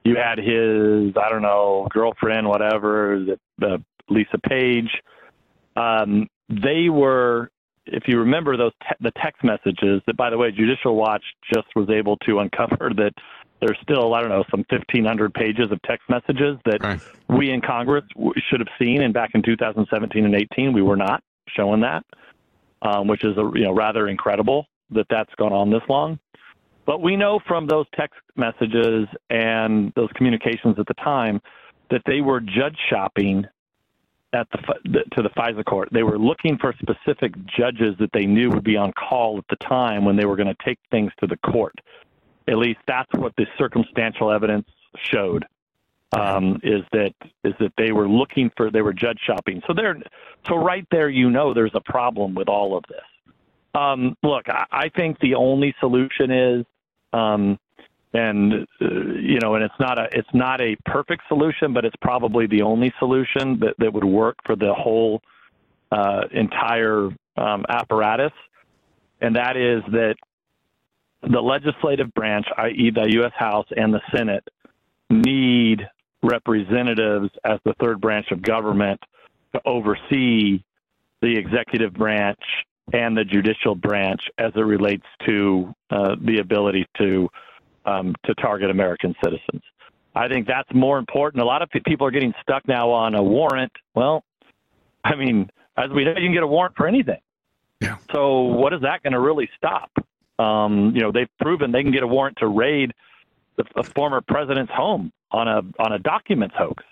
You 0.04 0.16
had 0.16 0.38
his, 0.38 1.14
I 1.16 1.28
don't 1.28 1.42
know, 1.42 1.86
girlfriend, 1.90 2.48
whatever, 2.48 3.24
the, 3.58 3.66
uh, 3.66 3.78
Lisa 4.08 4.38
Page. 4.38 4.90
Um, 5.76 6.28
they 6.48 6.88
were 6.88 7.50
if 7.86 8.04
you 8.06 8.18
remember 8.18 8.56
those 8.56 8.72
te- 8.82 8.96
the 9.00 9.12
text 9.22 9.44
messages 9.44 10.02
that, 10.06 10.16
by 10.16 10.30
the 10.30 10.36
way, 10.36 10.50
Judicial 10.50 10.96
Watch 10.96 11.22
just 11.52 11.68
was 11.76 11.88
able 11.88 12.16
to 12.18 12.40
uncover 12.40 12.90
that 12.96 13.12
there's 13.60 13.78
still 13.82 14.14
I 14.14 14.20
don't 14.20 14.30
know 14.30 14.44
some 14.50 14.64
1,500 14.68 15.34
pages 15.34 15.70
of 15.70 15.80
text 15.82 16.08
messages 16.08 16.58
that 16.64 16.82
right. 16.82 17.00
we 17.28 17.50
in 17.50 17.60
Congress 17.60 18.04
w- 18.14 18.34
should 18.50 18.60
have 18.60 18.68
seen, 18.78 19.02
and 19.02 19.14
back 19.14 19.30
in 19.34 19.42
2017 19.42 20.24
and 20.24 20.34
18 20.34 20.72
we 20.72 20.82
were 20.82 20.96
not 20.96 21.22
showing 21.56 21.80
that, 21.80 22.04
um, 22.82 23.06
which 23.06 23.24
is 23.24 23.36
a, 23.36 23.50
you 23.54 23.64
know 23.64 23.72
rather 23.72 24.08
incredible 24.08 24.66
that 24.90 25.06
that's 25.08 25.34
gone 25.36 25.52
on 25.52 25.70
this 25.70 25.82
long. 25.88 26.18
But 26.86 27.02
we 27.02 27.16
know 27.16 27.40
from 27.46 27.66
those 27.66 27.86
text 27.96 28.20
messages 28.36 29.08
and 29.28 29.92
those 29.96 30.08
communications 30.14 30.76
at 30.78 30.86
the 30.86 30.94
time 30.94 31.40
that 31.90 32.02
they 32.06 32.20
were 32.20 32.40
judge 32.40 32.76
shopping 32.90 33.44
at 34.36 34.48
the 34.50 35.04
to 35.12 35.22
the 35.22 35.30
FISA 35.30 35.64
court. 35.64 35.88
They 35.92 36.02
were 36.02 36.18
looking 36.18 36.58
for 36.58 36.74
specific 36.80 37.32
judges 37.46 37.94
that 37.98 38.10
they 38.12 38.26
knew 38.26 38.50
would 38.50 38.64
be 38.64 38.76
on 38.76 38.92
call 38.92 39.38
at 39.38 39.44
the 39.48 39.56
time 39.64 40.04
when 40.04 40.16
they 40.16 40.26
were 40.26 40.36
going 40.36 40.48
to 40.48 40.64
take 40.64 40.78
things 40.90 41.12
to 41.20 41.26
the 41.26 41.36
court. 41.38 41.74
At 42.48 42.58
least 42.58 42.80
that's 42.86 43.12
what 43.14 43.34
the 43.36 43.46
circumstantial 43.58 44.30
evidence 44.30 44.68
showed. 45.12 45.44
Um, 46.16 46.60
is 46.62 46.82
that 46.92 47.12
is 47.42 47.52
that 47.58 47.72
they 47.76 47.90
were 47.90 48.08
looking 48.08 48.50
for 48.56 48.70
they 48.70 48.80
were 48.80 48.92
judge 48.92 49.18
shopping. 49.26 49.60
So 49.66 49.74
there, 49.74 49.96
so 50.46 50.54
right 50.56 50.86
there, 50.92 51.08
you 51.08 51.30
know, 51.30 51.52
there's 51.52 51.74
a 51.74 51.80
problem 51.80 52.34
with 52.34 52.48
all 52.48 52.76
of 52.76 52.84
this. 52.88 53.34
Um, 53.74 54.16
look, 54.22 54.48
I, 54.48 54.64
I 54.70 54.88
think 54.88 55.18
the 55.18 55.34
only 55.34 55.74
solution 55.80 56.30
is 56.30 56.64
um, 57.12 57.58
and 58.16 58.66
uh, 58.80 58.86
you 59.20 59.38
know, 59.40 59.54
and 59.54 59.64
it's 59.64 59.74
not 59.78 59.98
a 59.98 60.08
it's 60.12 60.28
not 60.32 60.60
a 60.60 60.74
perfect 60.86 61.22
solution, 61.28 61.74
but 61.74 61.84
it's 61.84 61.96
probably 62.00 62.46
the 62.46 62.62
only 62.62 62.92
solution 62.98 63.58
that 63.60 63.74
that 63.78 63.92
would 63.92 64.04
work 64.04 64.36
for 64.46 64.56
the 64.56 64.72
whole 64.72 65.20
uh, 65.92 66.22
entire 66.32 67.10
um, 67.36 67.64
apparatus, 67.68 68.32
and 69.20 69.36
that 69.36 69.56
is 69.56 69.82
that 69.92 70.16
the 71.22 71.40
legislative 71.40 72.12
branch, 72.14 72.46
i.e., 72.56 72.90
the 72.94 73.06
U.S. 73.20 73.32
House 73.36 73.66
and 73.76 73.92
the 73.92 74.00
Senate, 74.14 74.46
need 75.10 75.86
representatives 76.22 77.30
as 77.44 77.58
the 77.64 77.74
third 77.80 78.00
branch 78.00 78.30
of 78.30 78.40
government 78.40 79.00
to 79.54 79.60
oversee 79.66 80.62
the 81.20 81.36
executive 81.36 81.92
branch 81.92 82.40
and 82.92 83.16
the 83.16 83.24
judicial 83.24 83.74
branch 83.74 84.20
as 84.38 84.52
it 84.54 84.60
relates 84.60 85.06
to 85.26 85.74
uh, 85.90 86.14
the 86.24 86.38
ability 86.38 86.86
to 86.98 87.28
um, 87.86 88.14
to 88.24 88.34
target 88.34 88.70
American 88.70 89.14
citizens. 89.22 89.62
I 90.14 90.28
think 90.28 90.46
that's 90.46 90.68
more 90.74 90.98
important. 90.98 91.42
A 91.42 91.46
lot 91.46 91.62
of 91.62 91.68
people 91.86 92.06
are 92.06 92.10
getting 92.10 92.34
stuck 92.42 92.66
now 92.66 92.90
on 92.90 93.14
a 93.14 93.22
warrant. 93.22 93.72
Well, 93.94 94.24
I 95.04 95.14
mean, 95.14 95.50
as 95.76 95.90
we 95.90 96.04
know, 96.04 96.12
you 96.12 96.26
can 96.26 96.32
get 96.32 96.42
a 96.42 96.46
warrant 96.46 96.74
for 96.76 96.86
anything. 96.88 97.20
Yeah. 97.80 97.98
So 98.12 98.40
what 98.40 98.72
is 98.72 98.80
that 98.80 99.02
going 99.02 99.12
to 99.12 99.20
really 99.20 99.48
stop? 99.56 99.90
Um, 100.38 100.92
you 100.94 101.02
know, 101.02 101.12
they've 101.12 101.28
proven 101.40 101.70
they 101.70 101.82
can 101.82 101.92
get 101.92 102.02
a 102.02 102.06
warrant 102.06 102.38
to 102.38 102.46
raid 102.46 102.92
the, 103.56 103.64
the 103.74 103.82
former 103.82 104.20
president's 104.20 104.72
home 104.72 105.12
on 105.30 105.48
a 105.48 105.62
on 105.78 105.92
a 105.92 105.98
documents 105.98 106.54
hoax. 106.58 106.82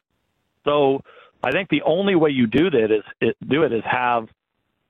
So 0.65 1.03
I 1.43 1.51
think 1.51 1.69
the 1.69 1.83
only 1.83 2.15
way 2.15 2.31
you 2.31 2.47
do 2.47 2.71
that 2.71 2.91
is 2.91 3.03
it, 3.21 3.37
do 3.47 3.63
it 3.63 3.73
is 3.73 3.83
have 3.85 4.29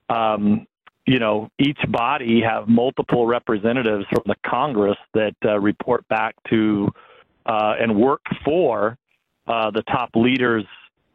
um, 0.08 0.66
you 1.06 1.18
know, 1.18 1.50
each 1.58 1.78
body 1.90 2.40
have 2.40 2.68
multiple 2.68 3.26
representatives 3.26 4.06
from 4.10 4.22
the 4.26 4.36
Congress 4.46 4.96
that 5.12 5.34
uh, 5.44 5.58
report 5.60 6.06
back 6.08 6.34
to 6.48 6.88
uh, 7.46 7.74
and 7.78 7.94
work 7.94 8.22
for 8.44 8.96
uh, 9.46 9.70
the 9.70 9.82
top 9.82 10.10
leaders 10.14 10.64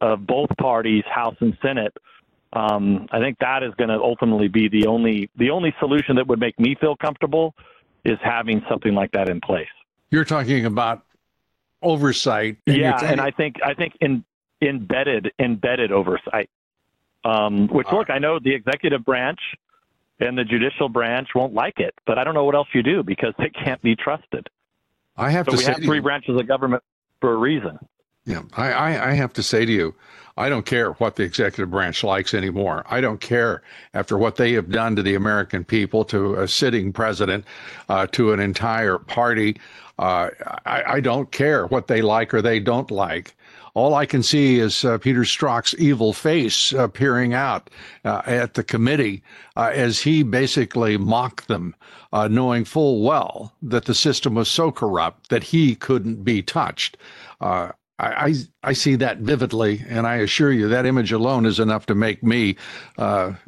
of 0.01 0.25
both 0.25 0.49
parties, 0.57 1.03
House 1.11 1.35
and 1.39 1.57
Senate. 1.61 1.95
Um, 2.53 3.07
I 3.11 3.19
think 3.19 3.37
that 3.39 3.63
is 3.63 3.73
going 3.75 3.89
to 3.89 3.99
ultimately 3.99 4.47
be 4.47 4.69
the 4.69 4.87
only 4.87 5.29
the 5.35 5.49
only 5.51 5.73
solution 5.79 6.15
that 6.15 6.27
would 6.27 6.39
make 6.39 6.59
me 6.59 6.75
feel 6.79 6.95
comfortable 6.95 7.53
is 8.05 8.17
having 8.23 8.61
something 8.69 8.93
like 8.93 9.11
that 9.11 9.29
in 9.29 9.41
place. 9.41 9.67
You're 10.09 10.25
talking 10.25 10.65
about 10.65 11.03
oversight. 11.81 12.57
And 12.65 12.77
yeah, 12.77 12.99
and 13.03 13.21
I 13.21 13.31
think 13.31 13.57
I 13.63 13.73
think 13.73 13.93
in, 14.01 14.23
embedded 14.61 15.31
embedded 15.39 15.91
oversight. 15.91 16.49
Um, 17.23 17.67
which 17.67 17.87
look, 17.91 18.09
I 18.09 18.17
know 18.17 18.39
the 18.39 18.53
executive 18.53 19.03
branch 19.03 19.39
and 20.19 20.37
the 20.37 20.43
judicial 20.43 20.89
branch 20.89 21.29
won't 21.35 21.53
like 21.53 21.79
it. 21.79 21.93
But 22.05 22.17
I 22.17 22.23
don't 22.23 22.33
know 22.33 22.43
what 22.43 22.55
else 22.55 22.67
you 22.73 22.83
do 22.83 23.03
because 23.03 23.33
they 23.39 23.49
can't 23.49 23.81
be 23.81 23.95
trusted. 23.95 24.47
I 25.17 25.31
have 25.31 25.45
so 25.45 25.51
to 25.51 25.57
we 25.57 25.63
say 25.63 25.73
have 25.73 25.83
three 25.83 25.97
you, 25.97 26.03
branches 26.03 26.39
of 26.39 26.47
government 26.47 26.83
for 27.19 27.33
a 27.33 27.37
reason. 27.37 27.77
Yeah, 28.25 28.43
I, 28.55 28.71
I, 28.71 29.09
I 29.09 29.13
have 29.13 29.33
to 29.33 29.43
say 29.43 29.65
to 29.65 29.71
you, 29.71 29.95
I 30.37 30.47
don't 30.47 30.65
care 30.65 30.91
what 30.93 31.17
the 31.17 31.23
executive 31.23 31.69
branch 31.69 32.03
likes 32.03 32.33
anymore. 32.33 32.85
I 32.89 33.01
don't 33.01 33.19
care 33.19 33.61
after 33.93 34.17
what 34.17 34.37
they 34.37 34.53
have 34.53 34.69
done 34.69 34.95
to 34.95 35.03
the 35.03 35.15
American 35.15 35.65
people, 35.65 36.05
to 36.05 36.35
a 36.35 36.47
sitting 36.47 36.93
president, 36.93 37.43
uh, 37.89 38.07
to 38.07 38.31
an 38.31 38.39
entire 38.39 38.97
party. 38.97 39.59
Uh, 39.97 40.29
I, 40.65 40.83
I, 40.93 40.99
don't 41.01 41.29
care 41.29 41.67
what 41.67 41.87
they 41.87 42.01
like 42.01 42.33
or 42.33 42.41
they 42.41 42.61
don't 42.61 42.89
like 42.89 43.35
all 43.73 43.93
I 43.93 44.05
can 44.05 44.23
see 44.23 44.59
is 44.59 44.83
uh, 44.83 44.97
Peter 44.97 45.21
Strzok's 45.21 45.75
evil 45.75 46.13
face 46.13 46.73
uh, 46.73 46.87
peering 46.87 47.33
out 47.33 47.69
uh, 48.03 48.21
at 48.25 48.53
the 48.53 48.63
committee 48.63 49.23
uh, 49.55 49.71
as 49.73 49.99
he 49.99 50.23
basically 50.23 50.97
mocked 50.97 51.47
them, 51.47 51.75
uh, 52.13 52.27
knowing 52.27 52.65
full 52.65 53.01
well 53.01 53.53
that 53.61 53.85
the 53.85 53.93
system 53.93 54.35
was 54.35 54.49
so 54.49 54.71
corrupt 54.71 55.29
that 55.29 55.43
he 55.43 55.75
couldn't 55.75 56.23
be 56.23 56.41
touched. 56.41 56.97
Uh, 57.41 57.71
I, 58.01 58.33
I, 58.63 58.71
see 58.71 58.95
that 58.95 59.17
vividly, 59.17 59.83
and 59.89 60.07
I 60.07 60.17
assure 60.17 60.53
you 60.53 60.69
that 60.69 60.85
image 60.85 61.11
alone 61.11 61.45
is 61.45 61.59
enough 61.59 61.85
to 61.87 61.95
make 61.95 62.23
me 62.23 62.55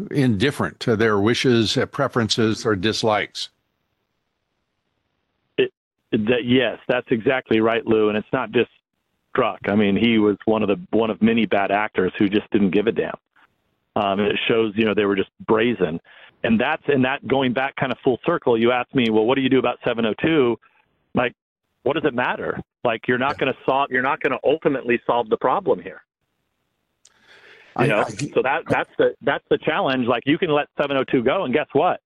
indifferent 0.10 0.82
to 0.82 0.98
their 0.98 1.18
wishes, 1.20 1.78
preferences, 1.94 2.66
or 2.66 2.76
dislikes. 2.76 3.48
It, 5.58 5.72
that, 6.12 6.44
yes, 6.44 6.80
that's 6.90 7.08
exactly 7.12 7.62
right, 7.62 7.86
Lou. 7.88 8.10
And 8.10 8.18
it's 8.18 8.28
not 8.34 8.52
just 8.52 8.72
Strzok. 9.36 9.70
I 9.70 9.76
mean, 9.76 9.96
he 9.96 10.18
was 10.18 10.38
one 10.46 10.62
of 10.62 10.68
the 10.68 10.80
one 10.92 11.10
of 11.10 11.22
many 11.22 11.46
bad 11.46 11.72
actors 11.72 12.12
who 12.18 12.30
just 12.30 12.50
didn't 12.52 12.72
give 12.72 12.88
a 12.88 12.92
damn. 12.92 13.16
Um, 13.96 14.20
and 14.20 14.32
it 14.32 14.40
shows, 14.48 14.74
you 14.76 14.86
know, 14.86 14.94
they 14.94 15.06
were 15.06 15.16
just 15.16 15.30
brazen. 15.46 16.00
And 16.44 16.60
that's 16.60 16.84
and 16.88 17.06
that 17.06 17.28
going 17.28 17.54
back 17.54 17.76
kind 17.76 17.92
of 17.92 17.98
full 18.04 18.20
circle. 18.26 18.58
You 18.58 18.72
asked 18.72 18.96
me, 18.96 19.10
well, 19.10 19.26
what 19.26 19.36
do 19.36 19.42
you 19.42 19.50
do 19.50 19.60
about 19.60 19.78
702? 19.86 20.58
Like, 21.14 21.36
what 21.84 21.94
does 21.94 22.06
it 22.06 22.14
matter? 22.14 22.60
Like, 22.84 23.08
you're 23.08 23.20
not 23.20 23.38
going 23.38 23.54
to 23.54 23.60
solve. 23.66 23.92
You're 23.92 24.02
not 24.02 24.22
going 24.22 24.32
to 24.32 24.40
ultimately 24.44 25.00
solve 25.06 25.30
the 25.30 25.38
problem 25.38 25.82
here. 25.82 26.02
You 27.80 27.88
know, 27.88 28.00
I, 28.00 28.02
I, 28.02 28.10
so 28.10 28.42
that 28.42 28.64
that's 28.68 28.90
the 28.98 29.16
that's 29.22 29.46
the 29.50 29.58
challenge. 29.60 30.08
Like, 30.08 30.24
you 30.26 30.38
can 30.38 30.52
let 30.52 30.68
702 30.78 31.24
go, 31.24 31.46
and 31.46 31.54
guess 31.54 31.68
what? 31.74 32.02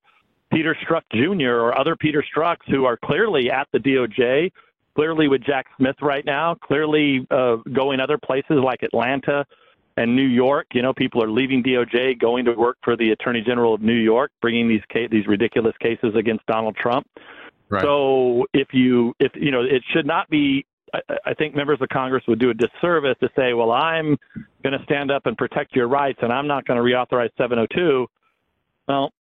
Peter 0.52 0.76
Strzok 0.86 1.02
Jr. 1.12 1.52
or 1.52 1.78
other 1.78 1.96
Peter 1.96 2.24
Strzoks 2.24 2.70
who 2.70 2.86
are 2.86 2.98
clearly 2.98 3.50
at 3.50 3.68
the 3.72 3.80
DOJ 3.80 4.52
clearly 4.96 5.28
with 5.28 5.44
Jack 5.44 5.68
Smith 5.78 5.96
right 6.02 6.26
now, 6.26 6.56
clearly 6.56 7.28
uh, 7.30 7.58
going 7.74 8.00
other 8.00 8.18
places 8.18 8.58
like 8.64 8.84
Atlanta 8.84 9.46
and 9.98 10.16
New 10.16 10.26
York. 10.26 10.68
You 10.74 10.82
know, 10.82 10.94
people 10.94 11.24
are 11.24 11.30
leaving 11.30 11.64
DOJ, 11.64 12.20
going 12.20 12.46
to 12.46 12.54
work 12.54 12.78
for 12.84 12.96
the 12.96 13.12
Attorney 13.12 13.42
General 13.42 13.74
of 13.74 13.82
New 13.82 13.94
York, 13.94 14.32
bringing 14.42 14.68
these 14.68 14.82
case, 14.90 15.10
these 15.12 15.28
ridiculous 15.28 15.76
cases 15.80 16.16
against 16.16 16.46
Donald 16.46 16.76
Trump. 16.76 17.08
Right. 17.70 17.82
So 17.82 18.46
if 18.54 18.70
you 18.74 19.14
if 19.20 19.32
you 19.36 19.52
know, 19.52 19.62
it 19.62 19.84
should 19.94 20.06
not 20.06 20.30
be. 20.30 20.66
I, 20.94 21.00
I 21.28 21.34
think 21.34 21.56
members 21.56 21.80
of 21.82 21.90
Congress 21.90 22.24
would 22.28 22.40
do 22.40 22.52
a 22.52 22.54
disservice 22.54 23.18
to 23.20 23.30
say, 23.36 23.54
well, 23.54 23.72
I'm 23.72 24.18
going 24.64 24.78
to 24.78 24.84
stand 24.86 25.12
up 25.12 25.26
and 25.26 25.36
protect 25.36 25.76
your 25.76 25.88
rights, 25.88 26.20
and 26.22 26.32
I'm 26.32 26.48
not 26.48 26.66
going 26.66 26.78
to 26.78 26.84
reauthorize 26.84 27.32
702. 27.38 28.08
Well, 28.88 29.12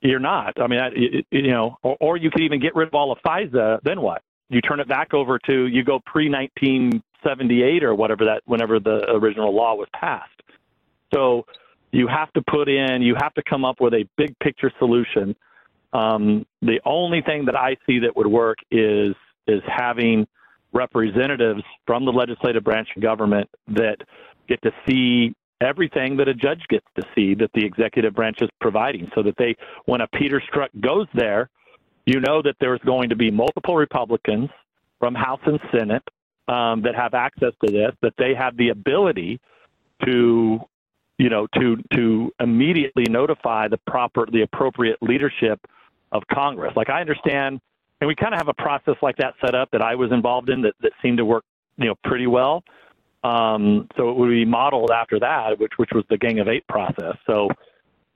you're 0.00 0.18
not. 0.18 0.58
I 0.60 0.66
mean, 0.66 0.80
you, 0.96 1.22
you 1.30 1.52
know, 1.52 1.76
or, 1.82 1.96
or 2.00 2.16
you 2.16 2.30
could 2.30 2.40
even 2.40 2.58
get 2.58 2.74
rid 2.74 2.88
of 2.88 2.94
all 2.94 3.12
of 3.12 3.18
FISA. 3.24 3.80
Then 3.84 4.00
what? 4.00 4.22
You 4.50 4.60
turn 4.60 4.80
it 4.80 4.88
back 4.88 5.14
over 5.14 5.38
to 5.48 5.66
you 5.66 5.84
go 5.84 6.00
pre 6.04 6.28
1978 6.28 7.84
or 7.84 7.94
whatever 7.94 8.24
that 8.26 8.42
whenever 8.46 8.80
the 8.80 9.10
original 9.12 9.54
law 9.54 9.74
was 9.74 9.88
passed. 9.94 10.42
So 11.14 11.46
you 11.92 12.08
have 12.08 12.32
to 12.32 12.42
put 12.42 12.68
in, 12.68 13.00
you 13.02 13.14
have 13.20 13.32
to 13.34 13.42
come 13.48 13.64
up 13.64 13.80
with 13.80 13.94
a 13.94 14.04
big 14.16 14.36
picture 14.40 14.72
solution. 14.78 15.36
Um, 15.92 16.46
the 16.62 16.80
only 16.84 17.22
thing 17.22 17.46
that 17.46 17.56
I 17.56 17.76
see 17.86 18.00
that 18.00 18.16
would 18.16 18.26
work 18.26 18.58
is 18.70 19.14
is 19.46 19.62
having 19.66 20.26
representatives 20.72 21.62
from 21.86 22.04
the 22.04 22.12
legislative 22.12 22.64
branch 22.64 22.88
of 22.96 23.02
government 23.02 23.48
that 23.68 23.96
get 24.48 24.60
to 24.62 24.70
see 24.88 25.34
everything 25.60 26.16
that 26.16 26.28
a 26.28 26.34
judge 26.34 26.62
gets 26.68 26.86
to 26.96 27.02
see 27.14 27.34
that 27.34 27.50
the 27.54 27.64
executive 27.64 28.14
branch 28.14 28.38
is 28.40 28.48
providing 28.60 29.10
so 29.14 29.22
that 29.22 29.34
they 29.36 29.54
when 29.84 30.00
a 30.00 30.08
peter 30.08 30.40
strzok 30.50 30.68
goes 30.80 31.06
there 31.12 31.50
you 32.06 32.20
know 32.20 32.42
that 32.42 32.56
there's 32.60 32.80
going 32.80 33.08
to 33.08 33.16
be 33.16 33.30
multiple 33.30 33.76
republicans 33.76 34.48
from 34.98 35.14
house 35.14 35.40
and 35.46 35.60
senate 35.72 36.02
um, 36.48 36.82
that 36.82 36.94
have 36.94 37.14
access 37.14 37.52
to 37.64 37.70
this 37.70 37.92
that 38.02 38.14
they 38.18 38.34
have 38.34 38.56
the 38.56 38.70
ability 38.70 39.40
to 40.04 40.60
you 41.18 41.28
know 41.28 41.46
to 41.58 41.76
to 41.92 42.32
immediately 42.40 43.04
notify 43.08 43.68
the 43.68 43.78
proper 43.86 44.26
the 44.32 44.42
appropriate 44.42 44.98
leadership 45.02 45.60
of 46.12 46.22
congress 46.32 46.72
like 46.76 46.90
i 46.90 47.00
understand 47.00 47.60
and 48.00 48.08
we 48.08 48.14
kind 48.14 48.34
of 48.34 48.40
have 48.40 48.48
a 48.48 48.54
process 48.54 48.96
like 49.02 49.16
that 49.16 49.34
set 49.44 49.54
up 49.54 49.70
that 49.70 49.82
i 49.82 49.94
was 49.94 50.10
involved 50.12 50.48
in 50.50 50.62
that, 50.62 50.74
that 50.80 50.92
seemed 51.02 51.18
to 51.18 51.24
work 51.24 51.44
you 51.76 51.86
know 51.86 51.94
pretty 52.04 52.26
well 52.26 52.62
um, 53.22 53.86
so 53.96 54.10
it 54.10 54.16
would 54.16 54.30
be 54.30 54.44
modeled 54.44 54.90
after 54.90 55.18
that, 55.20 55.58
which 55.58 55.72
which 55.76 55.90
was 55.92 56.04
the 56.08 56.16
Gang 56.16 56.38
of 56.38 56.48
Eight 56.48 56.66
process. 56.68 57.16
So, 57.26 57.48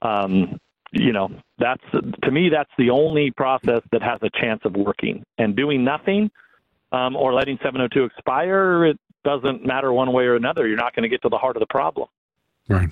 um, 0.01 0.59
you 0.95 1.13
know, 1.13 1.31
that's 1.59 1.85
to 2.23 2.31
me 2.31 2.49
that's 2.49 2.71
the 2.79 2.91
only 2.91 3.31
process 3.31 3.83
that 3.93 4.03
has 4.03 4.21
a 4.23 4.31
chance 4.31 4.61
of 4.65 4.75
working. 4.75 5.25
And 5.39 5.57
doing 5.57 5.85
nothing 5.85 6.31
um, 6.93 7.17
or 7.17 7.33
letting 7.33 7.59
702 7.59 8.05
expire, 8.05 8.87
it 8.87 8.99
doesn't 9.25 9.65
matter 9.65 9.93
one 9.93 10.13
way 10.13 10.25
or 10.25 10.37
another. 10.37 10.67
You're 10.67 10.77
not 10.77 10.95
going 10.95 11.03
to 11.03 11.09
get 11.09 11.23
to 11.23 11.29
the 11.29 11.39
heart 11.39 11.57
of 11.57 11.61
the 11.61 11.67
problem. 11.67 12.09
Right. 12.69 12.91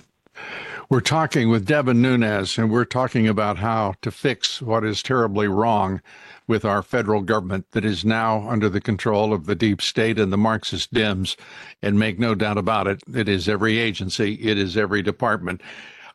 We're 0.89 1.01
talking 1.01 1.49
with 1.49 1.67
Devin 1.67 2.03
Nunes, 2.03 2.59
and 2.59 2.71
we're 2.71 2.85
talking 2.85 3.29
about 3.29 3.59
how 3.59 3.95
to 4.03 4.11
fix 4.11 4.61
what 4.61 4.85
is 4.85 5.03
terribly 5.03 5.49
wrong 5.49 6.03
with 6.47 6.65
our 6.65 6.83
federal 6.83 7.23
government 7.23 7.67
that 7.71 7.85
is 7.85 8.05
now 8.05 8.47
under 8.49 8.69
the 8.69 8.81
control 8.81 9.33
of 9.33 9.47
the 9.47 9.55
deep 9.55 9.81
state 9.81 10.19
and 10.19 10.33
the 10.33 10.39
Marxist 10.39 10.93
Dems. 10.93 11.37
And 11.81 11.99
make 11.99 12.19
no 12.19 12.35
doubt 12.35 12.59
about 12.59 12.87
it, 12.87 13.03
it 13.15 13.29
is 13.29 13.49
every 13.49 13.79
agency, 13.79 14.35
it 14.35 14.59
is 14.59 14.77
every 14.77 15.03
department. 15.03 15.63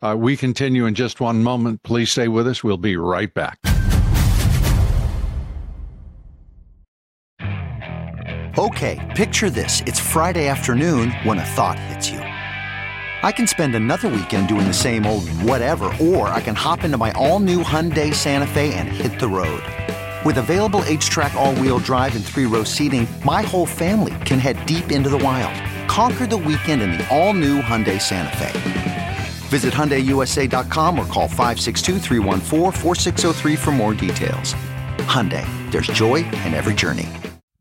Uh, 0.01 0.15
we 0.17 0.37
continue 0.37 0.85
in 0.85 0.93
just 0.93 1.19
one 1.19 1.43
moment. 1.43 1.83
Please 1.83 2.11
stay 2.11 2.27
with 2.27 2.47
us. 2.47 2.63
We'll 2.63 2.77
be 2.77 2.97
right 2.97 3.33
back. 3.33 3.59
Okay, 8.57 9.13
picture 9.15 9.51
this. 9.51 9.81
It's 9.85 9.99
Friday 9.99 10.47
afternoon 10.47 11.11
when 11.11 11.37
a 11.37 11.45
thought 11.45 11.77
hits 11.77 12.09
you. 12.09 12.19
I 12.19 13.31
can 13.31 13.45
spend 13.45 13.75
another 13.75 14.09
weekend 14.09 14.47
doing 14.47 14.67
the 14.67 14.73
same 14.73 15.05
old 15.05 15.29
whatever, 15.43 15.93
or 15.99 16.29
I 16.29 16.41
can 16.41 16.55
hop 16.55 16.83
into 16.83 16.97
my 16.97 17.11
all 17.11 17.39
new 17.39 17.63
Hyundai 17.63 18.13
Santa 18.13 18.47
Fe 18.47 18.73
and 18.73 18.87
hit 18.87 19.19
the 19.19 19.27
road. 19.27 19.63
With 20.25 20.39
available 20.39 20.81
HTRAC, 20.81 21.35
all-wheel 21.35 21.79
drive, 21.79 22.15
and 22.15 22.25
three-row 22.25 22.63
seating, 22.63 23.07
my 23.23 23.43
whole 23.43 23.65
family 23.65 24.15
can 24.25 24.39
head 24.39 24.65
deep 24.65 24.91
into 24.91 25.09
the 25.09 25.17
wild. 25.19 25.53
Conquer 25.87 26.25
the 26.25 26.37
weekend 26.37 26.81
in 26.81 26.91
the 26.91 27.07
all-new 27.15 27.61
Hyundai 27.61 28.01
Santa 28.01 28.35
Fe. 28.37 28.76
Visit 29.47 29.73
HyundaiUSA.com 29.73 30.99
or 30.99 31.05
call 31.05 31.27
562 31.29 31.99
for 33.55 33.71
more 33.71 33.93
details. 33.93 34.53
Hyundai, 35.07 35.45
there's 35.71 35.87
joy 35.87 36.15
in 36.17 36.53
every 36.53 36.73
journey. 36.73 37.07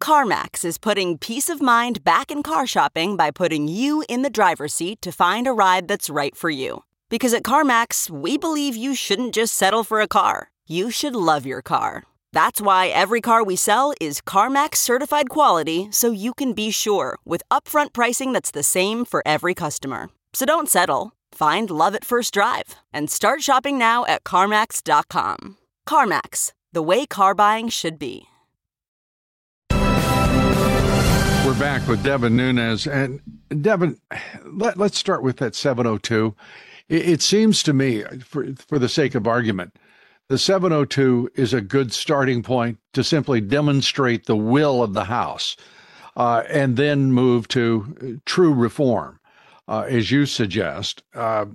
CarMax 0.03 0.64
is 0.64 0.79
putting 0.79 1.18
peace 1.18 1.49
of 1.49 1.62
mind 1.62 2.05
back 2.05 2.31
in 2.31 2.42
car 2.42 2.66
shopping 2.66 3.16
by 3.16 3.31
putting 3.31 3.68
you 3.68 4.05
in 4.09 4.22
the 4.22 4.31
driver's 4.31 4.75
seat 4.75 5.01
to 5.03 5.11
find 5.11 5.46
a 5.46 5.53
ride 5.53 5.88
that's 5.88 6.11
right 6.11 6.37
for 6.37 6.51
you. 6.51 6.85
Because 7.09 7.33
at 7.33 7.42
CarMax, 7.42 8.11
we 8.11 8.37
believe 8.37 8.77
you 8.77 8.94
shouldn't 8.94 9.35
just 9.35 9.55
settle 9.55 9.85
for 9.85 10.01
a 10.01 10.09
car. 10.09 10.51
You 10.68 10.90
should 10.90 11.16
love 11.16 11.46
your 11.46 11.62
car. 11.62 12.03
That's 12.33 12.61
why 12.61 12.88
every 12.88 13.20
car 13.20 13.42
we 13.42 13.57
sell 13.57 13.94
is 14.01 14.20
CarMax 14.20 14.77
certified 14.77 15.29
quality 15.29 15.88
so 15.90 16.11
you 16.11 16.35
can 16.35 16.53
be 16.53 16.70
sure 16.70 17.18
with 17.25 17.42
upfront 17.51 17.92
pricing 17.92 18.33
that's 18.33 18.51
the 18.51 18.62
same 18.62 19.05
for 19.05 19.22
every 19.25 19.55
customer. 19.55 20.11
So 20.35 20.44
don't 20.44 20.68
settle. 20.68 21.15
Find 21.37 21.70
love 21.70 21.94
at 21.94 22.03
first 22.03 22.33
drive 22.33 22.77
and 22.94 23.11
start 23.11 23.42
shopping 23.42 23.77
now 23.77 24.07
at 24.07 24.25
CarMax.com. 24.25 25.59
CarMax, 25.87 26.55
the 26.72 26.81
way 26.81 27.05
car 27.05 27.35
buying 27.35 27.68
should 27.68 27.99
be. 27.99 28.22
We're 29.70 31.61
back 31.61 31.87
with 31.87 32.03
Devin 32.03 32.37
Nunes. 32.37 32.87
And 32.87 33.20
Devin, 33.61 34.01
let, 34.46 34.81
us 34.81 34.96
start 34.96 35.22
with 35.22 35.37
that 35.37 35.55
702. 35.55 36.35
It, 36.88 37.07
it 37.07 37.20
seems 37.20 37.62
to 37.64 37.75
me, 37.75 38.03
for, 38.25 38.46
for 38.57 38.79
the 38.79 38.88
sake 38.88 39.14
of 39.14 39.27
argument, 39.27 39.77
the 40.31 40.38
702 40.38 41.33
is 41.35 41.53
a 41.53 41.61
good 41.61 41.92
starting 41.92 42.42
point 42.42 42.79
to 42.94 43.05
simply 43.05 43.42
demonstrate 43.42 44.25
the 44.25 44.37
will 44.37 44.83
of 44.83 44.94
the 44.94 45.05
House 45.05 45.55
uh, 46.16 46.44
and 46.49 46.79
then 46.79 47.12
move 47.12 47.46
to 47.49 48.22
true 48.25 48.55
reform, 48.55 49.20
uh, 49.68 49.87
as 49.88 50.11
you 50.11 50.26
suggest. 50.26 51.02
Uh, 51.14 51.46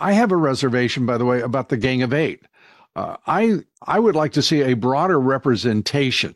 I 0.00 0.12
have 0.12 0.32
a 0.32 0.36
reservation, 0.36 1.06
by 1.06 1.18
the 1.18 1.24
way, 1.24 1.40
about 1.40 1.68
the 1.68 1.76
Gang 1.76 2.02
of 2.02 2.12
Eight. 2.12 2.42
Uh, 2.94 3.16
I 3.26 3.60
I 3.86 3.98
would 3.98 4.14
like 4.14 4.32
to 4.32 4.42
see 4.42 4.62
a 4.62 4.74
broader 4.74 5.18
representation, 5.18 6.34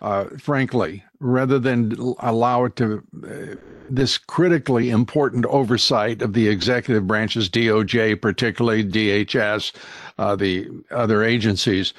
uh, 0.00 0.24
frankly, 0.38 1.04
rather 1.20 1.58
than 1.58 1.94
allow 2.18 2.64
it 2.64 2.76
to 2.76 3.02
uh, 3.22 3.56
this 3.88 4.18
critically 4.18 4.90
important 4.90 5.44
oversight 5.46 6.22
of 6.22 6.32
the 6.32 6.48
executive 6.48 7.06
branches, 7.06 7.48
DOJ, 7.48 8.20
particularly 8.20 8.84
DHS, 8.84 9.72
uh, 10.18 10.34
the 10.34 10.68
other 10.90 11.22
agencies. 11.22 11.92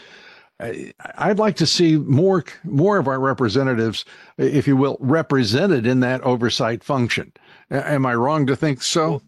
I'd 0.59 1.37
like 1.37 1.57
to 1.57 1.65
see 1.65 1.97
more 1.97 2.43
more 2.63 2.97
of 2.97 3.07
our 3.07 3.19
representatives, 3.19 4.05
if 4.37 4.67
you 4.67 4.77
will, 4.77 4.97
represented 4.99 5.85
in 5.85 5.99
that 5.99 6.21
oversight 6.21 6.83
function. 6.83 7.33
Am 7.71 8.06
I 8.06 8.13
wrong 8.13 8.45
to 8.47 8.56
think 8.56 8.82
so? 8.82 9.21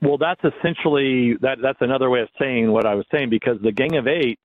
Well, 0.00 0.18
that's 0.18 0.40
essentially 0.44 1.34
that. 1.40 1.58
That's 1.60 1.80
another 1.80 2.08
way 2.08 2.20
of 2.20 2.28
saying 2.38 2.70
what 2.70 2.86
I 2.86 2.94
was 2.94 3.04
saying 3.10 3.30
because 3.30 3.56
the 3.60 3.72
Gang 3.72 3.96
of 3.96 4.06
Eight, 4.06 4.38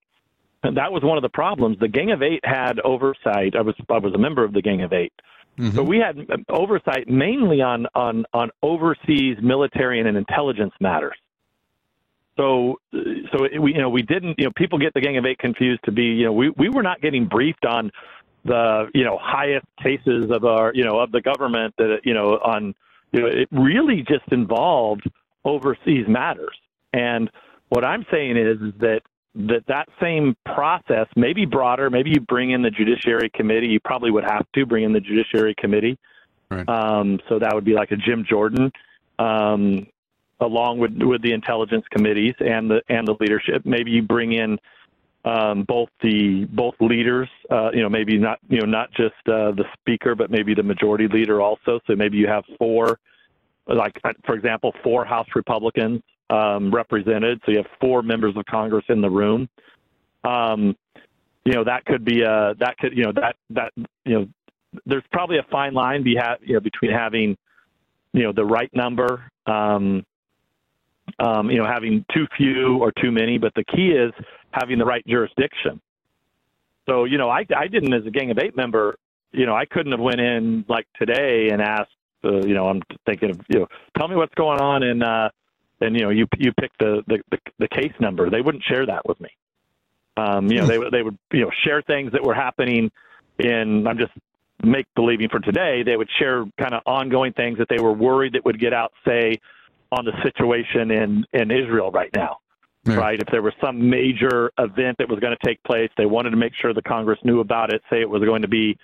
that 0.63 0.91
was 0.91 1.03
one 1.03 1.17
of 1.17 1.21
the 1.21 1.29
problems. 1.29 1.77
The 1.79 1.87
Gang 1.87 2.11
of 2.11 2.23
Eight 2.23 2.41
had 2.43 2.79
oversight. 2.79 3.55
I 3.55 3.61
was 3.61 3.75
I 3.89 3.99
was 3.99 4.13
a 4.15 4.17
member 4.17 4.43
of 4.43 4.53
the 4.53 4.61
Gang 4.63 4.81
of 4.81 4.91
8 4.91 5.13
mm-hmm. 5.59 5.75
So 5.75 5.83
we 5.83 5.99
had 5.99 6.17
oversight 6.49 7.07
mainly 7.07 7.61
on 7.61 7.85
on 7.93 8.25
on 8.33 8.49
overseas 8.63 9.37
military 9.43 9.99
and 9.99 10.17
intelligence 10.17 10.73
matters. 10.79 11.17
So, 12.35 12.79
so 12.91 13.47
we, 13.59 13.73
you 13.73 13.77
know, 13.79 13.89
we 13.89 14.01
didn't, 14.01 14.39
you 14.39 14.45
know, 14.45 14.51
people 14.55 14.79
get 14.79 14.93
the 14.95 15.01
Gang 15.01 15.17
of 15.17 15.25
Eight 15.27 15.37
confused 15.37 15.81
to 15.85 15.91
be, 15.91 16.03
you 16.03 16.25
know, 16.25 16.33
we, 16.33 16.49
we 16.49 16.69
were 16.69 16.81
not 16.81 16.99
getting 16.99 17.27
briefed 17.27 17.63
on 17.63 17.91
the, 18.45 18.89
you 18.93 19.03
know, 19.03 19.17
highest 19.21 19.65
cases 19.81 20.31
of 20.31 20.45
our, 20.45 20.71
you 20.73 20.83
know, 20.83 20.99
of 20.99 21.11
the 21.11 21.21
government 21.21 21.73
that, 21.77 22.01
you 22.03 22.13
know, 22.13 22.39
on, 22.43 22.75
you 23.11 23.21
know, 23.21 23.27
it 23.27 23.47
really 23.51 24.03
just 24.07 24.31
involved 24.31 25.09
overseas 25.45 26.05
matters. 26.07 26.57
And 26.93 27.29
what 27.69 27.83
I'm 27.85 28.05
saying 28.11 28.37
is, 28.37 28.61
is 28.61 28.73
that 28.79 29.01
that 29.35 29.65
that 29.67 29.89
same 29.99 30.35
process, 30.45 31.07
maybe 31.15 31.45
broader, 31.45 31.89
maybe 31.89 32.11
you 32.11 32.19
bring 32.19 32.51
in 32.51 32.61
the 32.61 32.69
Judiciary 32.69 33.31
Committee. 33.33 33.67
You 33.67 33.79
probably 33.79 34.11
would 34.11 34.25
have 34.25 34.45
to 34.53 34.65
bring 34.65 34.83
in 34.83 34.93
the 34.93 34.99
Judiciary 34.99 35.55
Committee. 35.57 35.97
Right. 36.51 36.69
Um, 36.69 37.19
so 37.27 37.39
that 37.39 37.53
would 37.55 37.65
be 37.65 37.73
like 37.73 37.91
a 37.91 37.95
Jim 37.95 38.25
Jordan. 38.29 38.71
Um, 39.17 39.87
along 40.39 40.79
with 40.79 40.91
with 41.01 41.21
the 41.21 41.31
intelligence 41.31 41.85
committees 41.89 42.35
and 42.39 42.69
the 42.69 42.81
and 42.89 43.07
the 43.07 43.15
leadership. 43.19 43.65
Maybe 43.65 43.91
you 43.91 44.01
bring 44.01 44.33
in 44.33 44.59
um, 45.25 45.63
both 45.63 45.89
the 46.01 46.45
both 46.51 46.75
leaders. 46.79 47.29
Uh, 47.49 47.71
you 47.73 47.81
know, 47.81 47.89
maybe 47.89 48.17
not 48.17 48.39
you 48.49 48.59
know 48.59 48.65
not 48.65 48.91
just 48.91 49.15
uh, 49.27 49.51
the 49.51 49.65
speaker, 49.79 50.15
but 50.15 50.29
maybe 50.29 50.53
the 50.53 50.63
majority 50.63 51.07
leader 51.07 51.41
also. 51.41 51.79
So 51.87 51.95
maybe 51.95 52.17
you 52.17 52.27
have 52.27 52.43
four, 52.57 52.99
like 53.67 53.99
uh, 54.03 54.13
for 54.25 54.35
example, 54.35 54.73
four 54.83 55.05
House 55.05 55.27
Republicans 55.35 56.01
um, 56.29 56.73
represented. 56.73 57.41
So 57.45 57.51
you 57.51 57.57
have 57.57 57.71
four 57.79 58.01
members 58.01 58.35
of 58.35 58.45
Congress 58.45 58.85
in 58.89 59.01
the 59.01 59.09
room. 59.09 59.47
Um, 60.23 60.75
you 61.45 61.53
know 61.53 61.63
that 61.63 61.85
could 61.85 62.05
be 62.05 62.21
a 62.21 62.53
that 62.59 62.77
could 62.77 62.95
you 62.95 63.03
know 63.03 63.11
that 63.13 63.35
that 63.49 63.73
you 64.05 64.13
know 64.13 64.27
there's 64.85 65.03
probably 65.11 65.37
a 65.37 65.45
fine 65.51 65.73
line 65.73 66.03
be 66.03 66.15
ha- 66.15 66.37
you 66.41 66.53
know 66.53 66.59
between 66.59 66.91
having 66.91 67.37
you 68.13 68.23
know 68.23 68.31
the 68.31 68.45
right 68.45 68.73
number 68.73 69.29
um, 69.45 70.05
um, 71.19 71.49
you 71.49 71.57
know 71.57 71.65
having 71.65 72.05
too 72.13 72.25
few 72.37 72.77
or 72.77 72.91
too 72.91 73.11
many 73.11 73.37
but 73.37 73.53
the 73.55 73.63
key 73.65 73.91
is 73.91 74.13
having 74.53 74.77
the 74.77 74.85
right 74.85 75.05
jurisdiction 75.07 75.81
so 76.87 77.05
you 77.05 77.17
know 77.17 77.29
I 77.29 77.45
I 77.55 77.67
didn't 77.67 77.93
as 77.93 78.05
a 78.05 78.11
gang 78.11 78.31
of 78.31 78.39
eight 78.39 78.55
member 78.55 78.97
you 79.31 79.45
know 79.45 79.55
I 79.55 79.65
couldn't 79.65 79.91
have 79.91 80.01
went 80.01 80.19
in 80.19 80.65
like 80.67 80.87
today 80.97 81.49
and 81.51 81.61
asked 81.61 81.91
uh, 82.23 82.45
you 82.45 82.53
know 82.53 82.69
I'm 82.69 82.81
thinking 83.05 83.31
of 83.31 83.41
you 83.49 83.59
know 83.59 83.67
tell 83.97 84.07
me 84.07 84.15
what's 84.15 84.35
going 84.35 84.59
on 84.59 84.83
and 84.83 85.03
uh 85.03 85.29
and 85.81 85.95
you 85.95 86.03
know 86.03 86.09
you 86.09 86.27
you 86.37 86.53
pick 86.53 86.71
the 86.79 87.03
the 87.07 87.19
the, 87.31 87.37
the 87.59 87.67
case 87.67 87.93
number 87.99 88.29
they 88.29 88.41
wouldn't 88.41 88.63
share 88.63 88.85
that 88.85 89.05
with 89.07 89.19
me 89.19 89.29
um, 90.15 90.47
you 90.51 90.59
know, 90.59 90.67
they 90.67 90.77
they 90.91 91.03
would 91.03 91.17
you 91.31 91.41
know 91.41 91.51
share 91.65 91.81
things 91.81 92.11
that 92.11 92.23
were 92.23 92.35
happening 92.35 92.91
in. 93.39 93.87
I'm 93.87 93.97
just 93.97 94.11
make 94.63 94.85
believing 94.95 95.29
for 95.29 95.39
today. 95.39 95.83
They 95.83 95.97
would 95.97 96.09
share 96.19 96.45
kind 96.59 96.73
of 96.73 96.81
ongoing 96.85 97.33
things 97.33 97.57
that 97.57 97.67
they 97.69 97.81
were 97.81 97.93
worried 97.93 98.33
that 98.33 98.45
would 98.45 98.59
get 98.59 98.73
out, 98.73 98.93
say, 99.07 99.39
on 99.91 100.05
the 100.05 100.13
situation 100.21 100.91
in 100.91 101.25
in 101.33 101.51
Israel 101.51 101.91
right 101.91 102.11
now. 102.15 102.37
Right. 102.85 103.19
If 103.19 103.27
there 103.31 103.41
was 103.41 103.53
some 103.63 103.89
major 103.89 104.51
event 104.57 104.97
that 104.97 105.07
was 105.07 105.19
going 105.19 105.35
to 105.39 105.47
take 105.47 105.63
place, 105.63 105.89
they 105.97 106.05
wanted 106.05 106.31
to 106.31 106.37
make 106.37 106.51
sure 106.61 106.73
the 106.73 106.81
Congress 106.81 107.19
knew 107.23 107.39
about 107.39 107.73
it. 107.73 107.81
Say 107.89 108.01
it 108.01 108.09
was 108.09 108.21
going 108.23 108.41
to 108.41 108.49
be, 108.49 108.77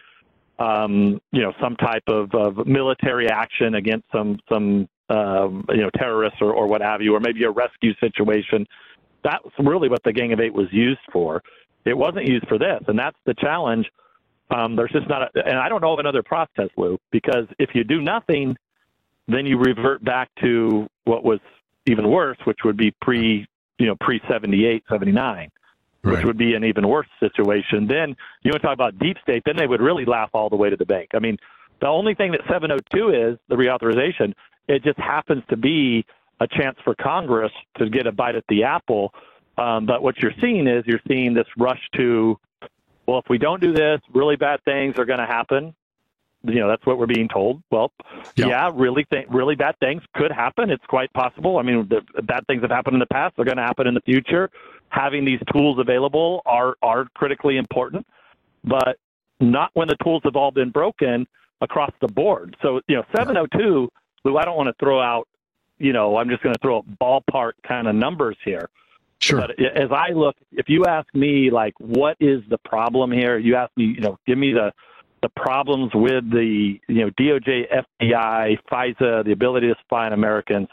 um, 0.58 1.20
you 1.32 1.42
know, 1.42 1.52
some 1.62 1.76
type 1.76 2.04
of, 2.08 2.34
of 2.34 2.66
military 2.66 3.30
action 3.30 3.76
against 3.76 4.06
some 4.12 4.40
some 4.48 4.88
um, 5.10 5.66
you 5.70 5.82
know 5.82 5.90
terrorists 5.98 6.38
or, 6.40 6.54
or 6.54 6.68
what 6.68 6.82
have 6.82 7.02
you, 7.02 7.14
or 7.14 7.20
maybe 7.20 7.44
a 7.44 7.52
rescue 7.52 7.94
situation 8.00 8.66
that's 9.24 9.44
really 9.60 9.90
what 9.90 10.04
the 10.04 10.14
Gang 10.14 10.34
of 10.34 10.40
Eight 10.40 10.54
was 10.54 10.68
used 10.72 11.02
for. 11.12 11.42
It 11.86 11.98
wasn't 11.98 12.28
used 12.28 12.48
for 12.48 12.58
this, 12.58 12.82
and 12.88 12.98
that's 12.98 13.18
the 13.26 13.34
challenge. 13.34 13.90
Um, 14.52 14.76
there's 14.76 14.92
just 14.92 15.08
not, 15.08 15.24
a, 15.24 15.30
and 15.46 15.58
I 15.58 15.70
don't 15.70 15.82
know 15.82 15.94
of 15.94 16.00
another 16.00 16.24
process, 16.24 16.70
Lou, 16.78 16.98
because 17.12 17.46
if 17.58 17.70
you 17.74 17.84
do 17.84 18.02
nothing, 18.02 18.56
then 19.28 19.46
you 19.46 19.58
revert 19.58 20.04
back 20.04 20.30
to 20.42 20.88
what 21.06 21.24
was 21.24 21.40
even 21.86 22.10
worse, 22.10 22.38
which 22.46 22.60
would 22.66 22.78
be 22.78 22.92
pre, 23.02 23.48
you 23.80 23.88
know, 23.88 23.96
pre 24.00 24.22
78, 24.30 24.84
79, 24.90 25.50
right. 26.04 26.16
which 26.16 26.26
would 26.26 26.38
be 26.38 26.54
an 26.54 26.64
even 26.64 26.88
worse 26.88 27.08
situation. 27.20 27.88
Then 27.88 28.16
you 28.44 28.52
want 28.52 28.62
to 28.62 28.68
talk 28.68 28.74
about 28.74 29.00
deep 29.00 29.18
state, 29.24 29.44
then 29.46 29.56
they 29.58 29.68
would 29.68 29.82
really 29.82 30.06
laugh 30.06 30.30
all 30.34 30.50
the 30.50 30.56
way 30.56 30.70
to 30.70 30.76
the 30.76 30.86
bank. 30.86 31.10
I 31.16 31.20
mean, 31.20 31.38
the 31.82 31.88
only 31.88 32.14
thing 32.14 32.32
that 32.32 32.42
702 32.50 33.10
is, 33.10 33.40
the 33.48 33.56
reauthorization, 33.56 34.34
it 34.68 34.84
just 34.84 35.00
happens 35.00 35.44
to 35.50 35.58
be 35.58 36.06
a 36.40 36.48
chance 36.48 36.78
for 36.84 36.94
Congress 36.96 37.52
to 37.78 37.90
get 37.90 38.06
a 38.06 38.12
bite 38.12 38.36
at 38.36 38.44
the 38.50 38.64
apple. 38.64 39.14
Um, 39.58 39.86
but 39.86 40.04
what 40.04 40.18
you're 40.20 40.34
seeing 40.40 40.68
is 40.68 40.84
you're 40.86 41.02
seeing 41.08 41.34
this 41.34 41.48
rush 41.58 41.82
to, 41.96 42.38
well, 43.06 43.20
if 43.20 43.26
we 43.30 43.38
don't 43.38 43.62
do 43.62 43.74
this, 43.74 44.00
really 44.14 44.36
bad 44.36 44.64
things 44.64 44.96
are 44.98 45.06
going 45.06 45.20
to 45.20 45.26
happen. 45.26 45.74
You 46.44 46.62
know, 46.62 46.70
that's 46.70 46.86
what 46.86 46.98
we're 46.98 47.08
being 47.08 47.28
told. 47.28 47.62
Well, 47.70 47.92
yeah, 48.36 48.48
yeah 48.48 48.72
really, 48.74 49.06
th- 49.06 49.28
really 49.30 49.56
bad 49.56 49.78
things 49.80 50.02
could 50.16 50.32
happen. 50.32 50.70
It's 50.70 50.86
quite 50.86 51.12
possible. 51.14 51.58
I 51.58 51.64
mean, 51.64 51.90
the 51.90 52.22
bad 52.22 52.48
things 52.48 52.62
have 52.62 52.72
happened 52.72 52.96
in 52.96 53.00
the 53.00 53.08
past. 53.08 53.36
They're 53.36 53.46
going 53.46 53.58
to 53.58 53.64
happen 53.64 53.88
in 53.88 53.94
the 53.94 54.02
future. 54.02 54.50
Having 54.90 55.26
these 55.26 55.42
tools 55.52 55.80
available 55.80 56.42
are 56.46 56.76
are 56.82 57.06
critically 57.14 57.58
important, 57.58 58.08
but 58.64 58.98
not 59.40 59.72
when 59.74 59.88
the 59.88 59.98
tools 60.04 60.22
have 60.24 60.36
all 60.36 60.52
been 60.52 60.70
broken 60.70 61.28
across 61.62 61.92
the 62.00 62.08
board. 62.08 62.56
So, 62.62 62.82
you 62.88 62.96
know, 62.96 63.04
702, 63.16 63.90
Lou, 64.24 64.38
I 64.38 64.46
don't 64.46 64.56
want 64.56 64.68
to 64.68 64.76
throw 64.80 65.02
out 65.02 65.28
you 65.80 65.94
know, 65.94 66.18
I'm 66.18 66.30
just 66.30 66.44
going 66.44 66.54
to 66.54 66.60
throw 66.60 66.84
ballpark 67.02 67.54
kind 67.68 67.88
of 67.88 67.96
numbers 67.96 68.38
here. 68.46 68.70
Sure. 69.20 69.40
But 69.40 69.60
as 69.60 69.92
I 69.92 70.12
look, 70.12 70.36
if 70.52 70.70
you 70.70 70.86
ask 70.86 71.08
me, 71.14 71.50
like, 71.50 71.74
what 71.80 72.16
is 72.20 72.42
the 72.50 72.58
problem 72.60 73.12
here? 73.12 73.38
You 73.38 73.56
ask 73.56 73.72
me, 73.76 73.86
you 73.86 74.02
know, 74.02 74.18
give 74.28 74.38
me 74.38 74.54
the 74.54 74.72
the 75.22 75.30
problems 75.30 75.92
with 75.94 76.30
the 76.32 76.80
you 76.88 77.02
know 77.02 77.10
DOJ, 77.12 77.66
FBI, 78.02 78.58
FISA, 78.72 79.26
the 79.26 79.32
ability 79.32 79.68
to 79.68 79.76
spy 79.84 80.06
on 80.06 80.14
Americans. 80.14 80.68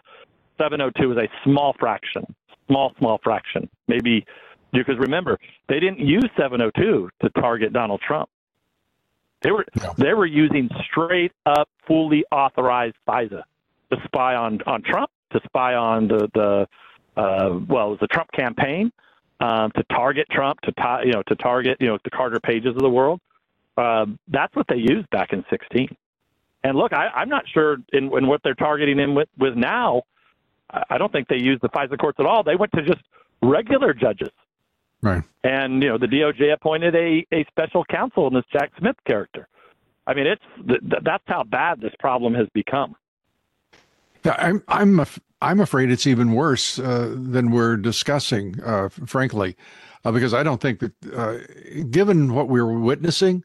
702 0.59 1.13
is 1.13 1.19
a 1.19 1.29
small 1.45 1.75
fraction, 1.79 2.25
small 2.67 2.93
small 2.99 3.21
fraction. 3.23 3.69
Maybe 3.89 4.25
because 4.73 4.97
remember 4.99 5.39
they 5.69 5.81
didn't 5.81 6.01
use 6.01 6.29
702 6.37 7.11
to 7.23 7.31
target 7.41 7.73
Donald 7.73 8.01
Trump. 8.07 8.29
They 9.43 9.51
were 9.51 9.67
no. 9.83 9.95
they 9.99 10.15
were 10.15 10.27
using 10.27 10.69
straight 10.91 11.33
up, 11.45 11.69
fully 11.87 12.25
authorized 12.33 12.97
FISA 13.09 13.43
to 13.91 13.97
spy 14.05 14.35
on 14.35 14.61
on 14.67 14.83
Trump, 14.83 15.11
to 15.33 15.41
spy 15.45 15.75
on 15.75 16.09
the 16.09 16.29
the 16.35 16.67
uh, 17.21 17.59
well, 17.69 17.89
it 17.89 17.91
was 17.91 17.99
the 18.01 18.09
Trump 18.09 18.31
campaign, 18.33 18.93
um, 19.41 19.71
to 19.73 19.83
target 19.85 20.27
Trump, 20.31 20.61
to 20.63 20.73
ta- 20.73 21.01
you 21.01 21.13
know 21.13 21.23
to 21.29 21.35
target 21.37 21.77
you 21.81 21.87
know 21.87 21.99
the 22.05 22.11
Carter 22.11 22.41
Pages 22.41 22.75
of 22.75 22.83
the 22.83 22.91
world. 22.91 23.21
Uh, 23.77 24.07
that's 24.29 24.55
what 24.57 24.67
they 24.69 24.77
used 24.77 25.09
back 25.11 25.33
in 25.33 25.45
16. 25.51 25.89
And 26.65 26.77
look, 26.77 26.93
I, 26.93 27.09
I'm 27.09 27.29
not 27.29 27.45
sure 27.53 27.77
in, 27.93 28.11
in 28.17 28.27
what 28.27 28.41
they're 28.43 28.55
targeting 28.55 28.99
him 28.99 29.15
with 29.15 29.29
with 29.39 29.55
now. 29.55 30.03
I 30.91 30.99
don't 30.99 31.12
think 31.12 31.29
they 31.29 31.39
used 31.39 31.62
the 31.62 31.69
FISA 31.69 31.97
courts 31.99 32.19
at 32.19 32.27
all. 32.27 32.43
They 32.43 32.57
went 32.57 32.73
to 32.73 32.83
just 32.83 33.01
regular 33.41 33.95
judges. 33.95 34.31
Right. 35.01 35.23
And 35.45 35.83
you 35.83 35.91
know 35.91 35.99
the 35.99 36.07
DOJ 36.07 36.53
appointed 36.53 36.95
a 36.97 37.25
a 37.33 37.45
special 37.51 37.85
counsel 37.85 38.27
in 38.27 38.35
this 38.35 38.45
Jack 38.53 38.73
Smith 38.79 38.97
character. 39.07 39.47
I 40.07 40.15
mean, 40.15 40.27
it's 40.27 40.43
th- 40.67 40.81
that's 41.03 41.23
how 41.27 41.45
bad 41.45 41.81
this 41.81 41.93
problem 42.01 42.35
has 42.35 42.49
become. 42.53 42.97
Yeah, 44.25 44.35
I'm 44.39 44.62
I'm 44.67 45.07
I'm 45.41 45.61
afraid 45.61 45.91
it's 45.91 46.07
even 46.07 46.33
worse 46.33 46.79
uh, 46.79 47.15
than 47.17 47.51
we're 47.51 47.77
discussing, 47.77 48.61
uh, 48.65 48.89
frankly, 48.89 49.57
uh, 50.05 50.11
because 50.11 50.33
I 50.33 50.43
don't 50.43 50.61
think 50.61 50.81
that, 50.81 50.93
uh, 51.15 51.39
given 51.91 52.33
what 52.33 52.49
we're 52.49 52.67
witnessing, 52.67 53.45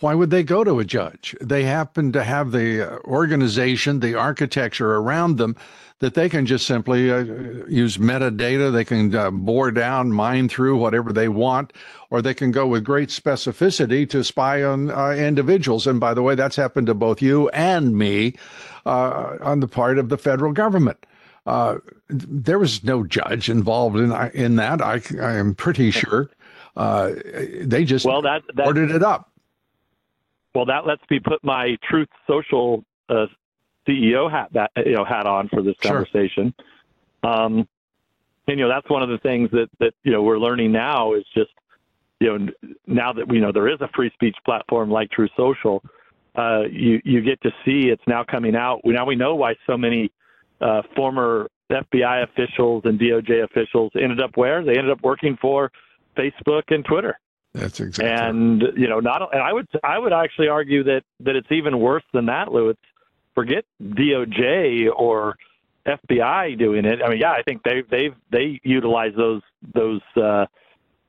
why 0.00 0.14
would 0.14 0.30
they 0.30 0.42
go 0.42 0.64
to 0.64 0.78
a 0.80 0.84
judge? 0.84 1.34
They 1.40 1.64
happen 1.64 2.12
to 2.12 2.22
have 2.22 2.52
the 2.52 2.82
uh, 2.82 2.98
organization, 3.04 4.00
the 4.00 4.14
architecture 4.14 4.96
around 4.96 5.36
them 5.36 5.56
that 6.00 6.14
they 6.14 6.28
can 6.28 6.46
just 6.46 6.66
simply 6.66 7.10
uh, 7.10 7.24
use 7.68 7.96
metadata. 7.96 8.72
They 8.72 8.84
can 8.84 9.14
uh, 9.14 9.30
bore 9.30 9.70
down, 9.70 10.12
mine 10.12 10.48
through 10.48 10.76
whatever 10.76 11.12
they 11.12 11.28
want, 11.28 11.72
or 12.10 12.20
they 12.22 12.34
can 12.34 12.52
go 12.52 12.66
with 12.66 12.84
great 12.84 13.08
specificity 13.08 14.08
to 14.10 14.22
spy 14.22 14.62
on 14.62 14.90
uh, 14.90 15.10
individuals. 15.10 15.86
And 15.86 15.98
by 15.98 16.14
the 16.14 16.22
way, 16.22 16.34
that's 16.34 16.56
happened 16.56 16.86
to 16.88 16.94
both 16.94 17.22
you 17.22 17.48
and 17.48 17.96
me 17.96 18.34
uh, 18.86 19.38
on 19.40 19.60
the 19.60 19.68
part 19.68 19.98
of 19.98 20.08
the 20.08 20.18
federal 20.18 20.52
government. 20.52 21.04
Uh, 21.46 21.78
there 22.08 22.58
was 22.58 22.84
no 22.84 23.04
judge 23.04 23.48
involved 23.48 23.96
in 23.96 24.12
in 24.34 24.56
that. 24.56 24.82
I, 24.82 25.00
I 25.18 25.36
am 25.36 25.54
pretty 25.54 25.90
sure 25.90 26.28
uh, 26.76 27.12
they 27.60 27.84
just 27.84 28.04
well 28.04 28.22
that, 28.22 28.42
that 28.54 28.66
ordered 28.66 28.90
it 28.90 29.02
up. 29.02 29.27
Well, 30.54 30.66
that 30.66 30.86
lets 30.86 31.02
me 31.10 31.20
put 31.20 31.42
my 31.44 31.76
Truth 31.88 32.08
Social 32.26 32.84
uh, 33.08 33.26
CEO 33.86 34.30
hat 34.30 34.48
that 34.52 34.70
you 34.84 34.94
know 34.94 35.04
hat 35.04 35.26
on 35.26 35.48
for 35.48 35.62
this 35.62 35.76
conversation. 35.82 36.54
Sure. 37.24 37.32
Um, 37.32 37.68
and 38.46 38.58
you 38.58 38.64
know 38.64 38.68
that's 38.68 38.88
one 38.88 39.02
of 39.02 39.08
the 39.08 39.18
things 39.18 39.50
that 39.52 39.68
that 39.80 39.94
you 40.04 40.12
know 40.12 40.22
we're 40.22 40.38
learning 40.38 40.72
now 40.72 41.14
is 41.14 41.24
just 41.34 41.50
you 42.20 42.38
know 42.38 42.48
now 42.86 43.12
that 43.12 43.28
we 43.28 43.40
know 43.40 43.52
there 43.52 43.68
is 43.68 43.80
a 43.80 43.88
free 43.94 44.10
speech 44.14 44.36
platform 44.44 44.90
like 44.90 45.10
Truth 45.10 45.30
Social, 45.36 45.82
uh, 46.36 46.62
you 46.70 47.00
you 47.04 47.20
get 47.20 47.40
to 47.42 47.50
see 47.64 47.88
it's 47.88 48.02
now 48.06 48.24
coming 48.24 48.56
out. 48.56 48.80
Now 48.84 49.04
we 49.04 49.16
know 49.16 49.34
why 49.34 49.54
so 49.66 49.76
many 49.76 50.10
uh, 50.60 50.82
former 50.96 51.48
FBI 51.70 52.24
officials 52.24 52.82
and 52.84 52.98
DOJ 52.98 53.44
officials 53.44 53.92
ended 53.94 54.20
up 54.20 54.36
where 54.36 54.64
they 54.64 54.76
ended 54.76 54.90
up 54.90 55.02
working 55.02 55.36
for 55.40 55.70
Facebook 56.16 56.62
and 56.68 56.84
Twitter. 56.84 57.18
That's 57.54 57.80
exactly. 57.80 58.10
And 58.10 58.62
you 58.76 58.88
know, 58.88 59.00
not 59.00 59.32
and 59.32 59.42
I 59.42 59.52
would 59.52 59.66
I 59.82 59.98
would 59.98 60.12
actually 60.12 60.48
argue 60.48 60.84
that 60.84 61.02
that 61.20 61.36
it's 61.36 61.50
even 61.50 61.80
worse 61.80 62.04
than 62.12 62.26
that, 62.26 62.52
Lou. 62.52 62.70
It's 62.70 62.80
forget 63.34 63.64
DOJ 63.82 64.88
or 64.94 65.36
FBI 65.86 66.58
doing 66.58 66.84
it. 66.84 67.00
I 67.02 67.08
mean, 67.08 67.18
yeah, 67.18 67.32
I 67.32 67.42
think 67.42 67.62
they 67.62 67.82
they 67.90 68.10
they 68.30 68.60
utilize 68.62 69.12
those 69.16 69.42
those 69.74 70.02
uh, 70.16 70.46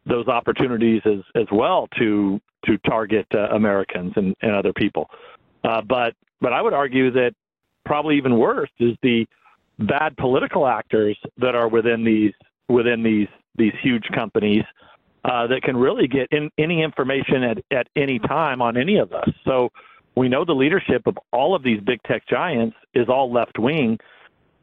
those 0.05 0.27
opportunities 0.27 1.01
as 1.05 1.19
as 1.35 1.47
well 1.51 1.87
to 1.97 2.39
to 2.65 2.77
target 2.79 3.27
uh, 3.33 3.47
Americans 3.55 4.13
and, 4.15 4.35
and 4.41 4.53
other 4.53 4.73
people. 4.73 5.09
Uh, 5.63 5.81
but 5.81 6.13
but 6.41 6.53
I 6.53 6.61
would 6.61 6.73
argue 6.73 7.11
that 7.11 7.33
probably 7.85 8.17
even 8.17 8.37
worse 8.37 8.69
is 8.79 8.95
the 9.01 9.25
bad 9.79 10.15
political 10.17 10.67
actors 10.67 11.17
that 11.37 11.55
are 11.55 11.67
within 11.67 12.03
these 12.03 12.33
within 12.67 13.03
these 13.03 13.27
these 13.57 13.73
huge 13.81 14.07
companies 14.13 14.63
uh, 15.25 15.47
that 15.47 15.61
can 15.63 15.75
really 15.75 16.07
get 16.07 16.27
in, 16.31 16.49
any 16.57 16.81
information 16.81 17.43
at, 17.43 17.57
at 17.71 17.87
any 17.95 18.19
time 18.19 18.61
on 18.61 18.77
any 18.77 18.97
of 18.97 19.13
us. 19.13 19.29
So 19.45 19.69
we 20.15 20.29
know 20.29 20.45
the 20.45 20.53
leadership 20.53 21.03
of 21.07 21.17
all 21.31 21.55
of 21.55 21.63
these 21.63 21.79
big 21.81 22.01
tech 22.03 22.27
giants 22.27 22.75
is 22.93 23.09
all 23.09 23.31
left 23.31 23.59
wing. 23.59 23.99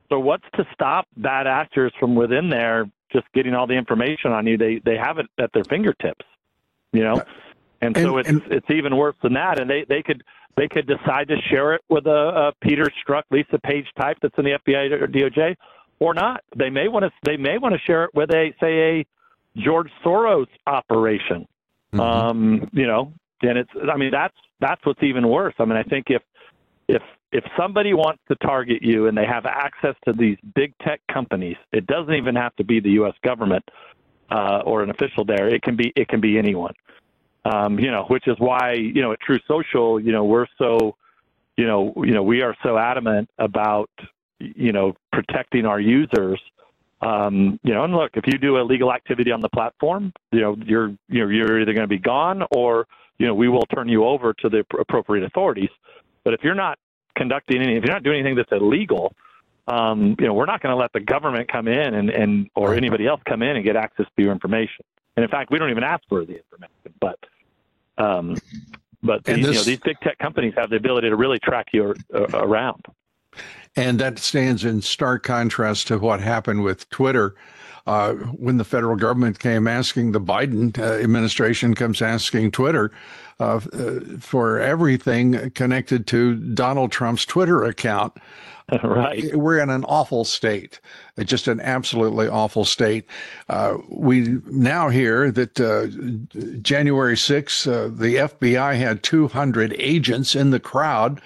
So 0.09 0.19
what's 0.19 0.45
to 0.55 0.67
stop 0.73 1.07
bad 1.17 1.47
actors 1.47 1.93
from 1.99 2.15
within 2.15 2.49
there 2.49 2.87
just 3.13 3.27
getting 3.35 3.55
all 3.55 3.67
the 3.67 3.75
information 3.75 4.33
on 4.33 4.47
you? 4.47 4.57
They 4.57 4.81
they 4.85 4.97
have 4.97 5.19
it 5.19 5.27
at 5.39 5.53
their 5.53 5.65
fingertips, 5.65 6.25
you 6.93 7.03
know. 7.03 7.23
And, 7.81 7.97
and 7.97 8.07
so 8.07 8.19
it's 8.19 8.29
and, 8.29 8.43
it's 8.51 8.71
even 8.71 8.97
worse 8.97 9.17
than 9.23 9.35
that. 9.35 9.61
And 9.61 9.69
they, 9.69 9.85
they 9.89 10.03
could 10.03 10.23
they 10.57 10.69
could 10.69 10.87
decide 10.87 11.29
to 11.29 11.37
share 11.51 11.75
it 11.75 11.83
with 11.89 12.07
a, 12.07 12.11
a 12.11 12.53
Peter 12.61 12.85
Strzok, 12.85 13.25
Lisa 13.31 13.59
Page 13.59 13.87
type 13.99 14.19
that's 14.23 14.37
in 14.39 14.45
the 14.45 14.59
FBI 14.67 14.91
or 14.93 15.07
DOJ, 15.07 15.57
or 15.99 16.15
not. 16.15 16.43
They 16.57 16.71
may 16.71 16.89
want 16.89 17.05
to 17.05 17.11
they 17.25 17.37
may 17.37 17.59
want 17.59 17.75
to 17.75 17.81
share 17.87 18.05
it 18.05 18.11
with 18.15 18.31
a 18.31 18.55
say 18.61 19.01
a 19.01 19.07
George 19.57 19.91
Soros 20.05 20.47
operation. 20.67 21.47
Mm-hmm. 21.93 22.01
Um, 22.01 22.71
you 22.73 22.87
know, 22.87 23.13
and 23.43 23.59
it's 23.59 23.71
I 23.93 23.97
mean 23.97 24.11
that's 24.11 24.37
that's 24.61 24.85
what's 24.85 25.03
even 25.03 25.29
worse. 25.29 25.55
I 25.59 25.65
mean 25.65 25.77
I 25.77 25.83
think 25.83 26.07
if 26.09 26.23
if 26.89 27.03
if 27.33 27.45
somebody 27.57 27.93
wants 27.93 28.23
to 28.29 28.37
target 28.37 28.83
you 28.83 29.09
and 29.09 29.17
they 29.17 29.27
have 29.27 29.47
access 29.47 29.95
to 30.05 30.13
these 30.13 30.39
big 30.55 30.73
tech 30.79 31.01
companies, 31.13 31.57
it 31.73 31.87
doesn't 31.87 32.15
even 32.15 32.37
have 32.37 32.55
to 32.57 32.65
be 32.65 32.81
the 32.81 32.91
U.S. 32.91 33.15
government 33.23 33.65
uh, 34.31 34.63
or 34.65 34.83
an 34.83 34.91
official 34.91 35.25
there. 35.25 35.49
It 35.49 35.63
can 35.63 35.77
be 35.77 35.93
it 35.97 36.09
can 36.09 36.21
be 36.21 36.39
anyone. 36.39 36.75
Um, 37.45 37.79
you 37.79 37.91
know, 37.91 38.05
which 38.09 38.27
is 38.27 38.37
why 38.39 38.73
you 38.73 39.03
know 39.03 39.13
at 39.13 39.21
Truth 39.21 39.43
Social, 39.47 40.01
you 40.01 40.13
know, 40.13 40.25
we're 40.25 40.47
so, 40.59 40.97
you 41.57 41.67
know, 41.67 41.93
you 41.99 42.13
know, 42.13 42.23
we 42.23 42.43
are 42.43 42.57
so 42.63 42.77
adamant 42.79 43.29
about 43.39 43.91
you 44.39 44.73
know 44.73 44.95
protecting 45.13 45.67
our 45.67 45.81
users. 45.81 46.41
Um, 47.03 47.61
you 47.63 47.75
know, 47.75 47.85
and 47.85 47.93
look, 47.95 48.13
if 48.15 48.27
you 48.27 48.39
do 48.39 48.57
illegal 48.57 48.93
activity 48.93 49.31
on 49.31 49.41
the 49.41 49.51
platform, 49.51 50.13
you 50.33 50.41
know, 50.41 50.57
you're 50.65 50.89
you 51.09 51.21
know 51.21 51.29
you're 51.29 51.61
either 51.61 51.75
going 51.75 51.85
to 51.85 51.89
be 51.89 51.99
gone 51.99 52.43
or 52.51 52.87
you 53.19 53.27
know 53.27 53.35
we 53.35 53.49
will 53.49 53.67
turn 53.67 53.89
you 53.89 54.05
over 54.05 54.33
to 54.35 54.49
the 54.49 54.65
appropriate 54.79 55.25
authorities. 55.25 55.71
But 56.25 56.35
if 56.35 56.43
you're 56.43 56.55
not 56.55 56.79
conducting 57.15 57.63
any, 57.63 57.77
if 57.77 57.85
you're 57.85 57.93
not 57.93 58.03
doing 58.03 58.21
anything 58.21 58.37
that's 58.37 58.53
illegal, 58.53 59.13
um, 59.69 60.17
you 60.19 60.27
know, 60.27 60.35
we're 60.35 60.47
not 60.47 60.63
going 60.63 60.73
to 60.73 60.77
let 60.77 60.93
the 60.93 61.01
government 61.01 61.51
come 61.51 61.69
in 61.69 61.95
and, 61.95 62.11
and 62.11 62.49
or 62.55 62.75
anybody 62.75 63.07
else 63.07 63.21
come 63.29 63.43
in 63.43 63.57
and 63.57 63.65
get 63.65 63.77
access 63.77 64.07
to 64.17 64.23
your 64.23 64.33
information. 64.33 64.85
And 65.17 65.25
in 65.25 65.31
fact, 65.31 65.51
we 65.51 65.59
don't 65.59 65.71
even 65.71 65.85
ask 65.85 66.03
for 66.09 66.25
the 66.25 66.37
information. 66.37 66.95
But 67.01 67.19
um, 67.99 68.37
but 69.03 69.25
these, 69.25 69.37
this, 69.37 69.47
you 69.47 69.53
know, 69.53 69.63
these 69.63 69.81
big 69.81 70.01
tech 70.01 70.19
companies 70.19 70.55
have 70.57 70.71
the 70.71 70.77
ability 70.77 71.09
to 71.11 71.17
really 71.17 71.39
track 71.39 71.69
you 71.73 71.95
uh, 72.15 72.27
around. 72.35 72.85
And 73.77 73.99
that 74.01 74.19
stands 74.19 74.65
in 74.65 74.83
stark 74.83 75.23
contrast 75.23 75.89
to 75.89 75.99
what 75.99 76.21
happened 76.21 76.63
with 76.63 76.89
Twitter. 76.91 77.35
Uh, 77.87 78.15
when 78.15 78.57
the 78.57 78.65
federal 78.65 78.97
government 78.97 79.39
came 79.39 79.69
asking 79.69 80.11
the 80.11 80.21
Biden 80.21 80.77
uh, 80.77 80.95
administration 81.01 81.73
comes 81.73 82.03
asking 82.03 82.51
Twitter 82.51 82.91
uh, 83.39 83.61
for 84.19 84.59
everything 84.59 85.51
connected 85.51 86.05
to 86.09 86.35
Donald 86.35 86.91
Trump's 86.91 87.25
Twitter 87.25 87.63
account. 87.63 88.17
right. 88.83 89.35
We're 89.37 89.61
in 89.61 89.71
an 89.71 89.85
awful 89.85 90.25
state, 90.25 90.81
just 91.21 91.47
an 91.47 91.61
absolutely 91.61 92.27
awful 92.27 92.65
state. 92.65 93.05
Uh, 93.49 93.79
we 93.89 94.41
now 94.47 94.89
hear 94.89 95.31
that 95.31 95.61
uh, 95.61 95.87
January 96.63 97.15
6th, 97.15 97.69
uh, 97.69 97.89
the 97.97 98.17
FBI 98.17 98.77
had 98.77 99.05
200 99.05 99.77
agents 99.79 100.35
in 100.35 100.51
the 100.51 100.59
crowd. 100.59 101.21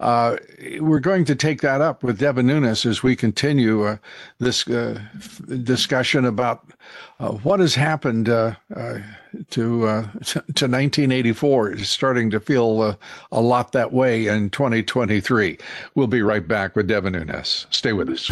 Uh, 0.00 0.36
we're 0.80 1.00
going 1.00 1.24
to 1.24 1.34
take 1.34 1.62
that 1.62 1.80
up 1.80 2.02
with 2.02 2.18
Devin 2.18 2.46
Nunes 2.46 2.84
as 2.84 3.02
we 3.02 3.16
continue 3.16 3.84
uh, 3.84 3.96
this 4.38 4.68
uh, 4.68 5.00
discussion 5.62 6.26
about 6.26 6.72
what 7.42 7.60
has 7.60 7.76
happened 7.76 8.26
to 9.50 9.86
uh, 9.86 10.02
to 10.24 10.38
1984. 10.68 11.70
It's 11.72 11.88
starting 11.88 12.30
to 12.30 12.40
feel 12.40 12.96
a 13.30 13.40
lot 13.40 13.72
that 13.72 13.92
way 13.92 14.26
in 14.26 14.50
2023. 14.50 15.58
We'll 15.94 16.06
be 16.06 16.22
right 16.22 16.46
back 16.46 16.76
with 16.76 16.88
Devin 16.88 17.12
Nunes. 17.12 17.66
Stay 17.70 17.92
with 17.92 18.08
us. 18.08 18.30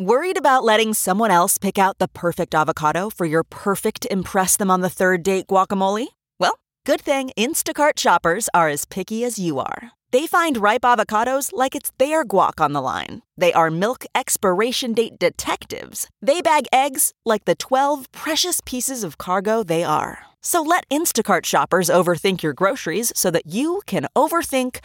Worried 0.00 0.38
about 0.38 0.62
letting 0.62 0.94
someone 0.94 1.32
else 1.32 1.58
pick 1.58 1.76
out 1.76 1.98
the 1.98 2.06
perfect 2.06 2.54
avocado 2.54 3.10
for 3.10 3.26
your 3.26 3.42
perfect 3.42 4.06
Impress 4.12 4.56
Them 4.56 4.70
on 4.70 4.80
the 4.80 4.88
Third 4.88 5.24
Date 5.24 5.48
guacamole? 5.48 6.06
Well, 6.38 6.60
good 6.86 7.00
thing 7.00 7.32
Instacart 7.36 7.98
shoppers 7.98 8.48
are 8.54 8.68
as 8.68 8.84
picky 8.84 9.24
as 9.24 9.40
you 9.40 9.58
are. 9.58 9.90
They 10.10 10.26
find 10.26 10.56
ripe 10.56 10.82
avocados 10.82 11.50
like 11.52 11.74
it's 11.74 11.92
their 11.98 12.24
guac 12.24 12.60
on 12.60 12.72
the 12.72 12.80
line. 12.80 13.20
They 13.36 13.52
are 13.52 13.70
milk 13.70 14.06
expiration 14.14 14.94
date 14.94 15.18
detectives. 15.18 16.08
They 16.22 16.40
bag 16.40 16.66
eggs 16.72 17.12
like 17.26 17.44
the 17.44 17.54
12 17.54 18.10
precious 18.12 18.60
pieces 18.64 19.04
of 19.04 19.18
cargo 19.18 19.62
they 19.62 19.84
are. 19.84 20.20
So 20.40 20.62
let 20.62 20.88
Instacart 20.88 21.44
shoppers 21.44 21.90
overthink 21.90 22.42
your 22.42 22.54
groceries 22.54 23.12
so 23.14 23.30
that 23.30 23.46
you 23.46 23.82
can 23.86 24.06
overthink 24.16 24.78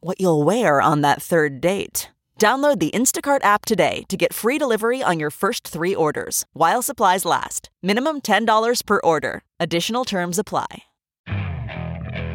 what 0.00 0.20
you'll 0.20 0.44
wear 0.44 0.80
on 0.80 1.00
that 1.00 1.22
third 1.22 1.60
date. 1.60 2.08
Download 2.38 2.78
the 2.78 2.92
Instacart 2.92 3.42
app 3.42 3.64
today 3.64 4.04
to 4.08 4.16
get 4.16 4.32
free 4.32 4.58
delivery 4.58 5.02
on 5.02 5.18
your 5.18 5.30
first 5.30 5.66
three 5.66 5.94
orders 5.94 6.46
while 6.52 6.82
supplies 6.82 7.24
last. 7.24 7.68
Minimum 7.82 8.20
$10 8.20 8.86
per 8.86 9.00
order. 9.02 9.42
Additional 9.58 10.04
terms 10.04 10.38
apply. 10.38 10.84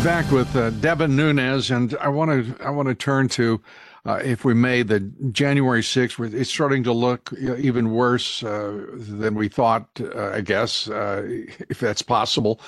We're 0.00 0.04
back 0.06 0.30
with 0.32 0.56
uh, 0.56 0.70
Devin 0.70 1.14
Nunes, 1.14 1.70
and 1.70 1.94
I 2.00 2.08
want 2.08 2.30
to 2.30 2.64
I 2.64 2.70
want 2.70 2.88
to 2.88 2.94
turn 2.94 3.28
to 3.28 3.60
uh, 4.06 4.14
if 4.24 4.46
we 4.46 4.54
may, 4.54 4.82
the 4.82 5.00
January 5.30 5.82
6th, 5.82 6.32
it's 6.32 6.48
starting 6.48 6.82
to 6.84 6.92
look 6.94 7.30
even 7.34 7.90
worse 7.90 8.42
uh, 8.42 8.86
than 8.94 9.34
we 9.34 9.48
thought, 9.48 9.90
uh, 10.00 10.30
I 10.30 10.40
guess, 10.40 10.88
uh, 10.88 11.22
if 11.68 11.80
that's 11.80 12.00
possible. 12.00 12.62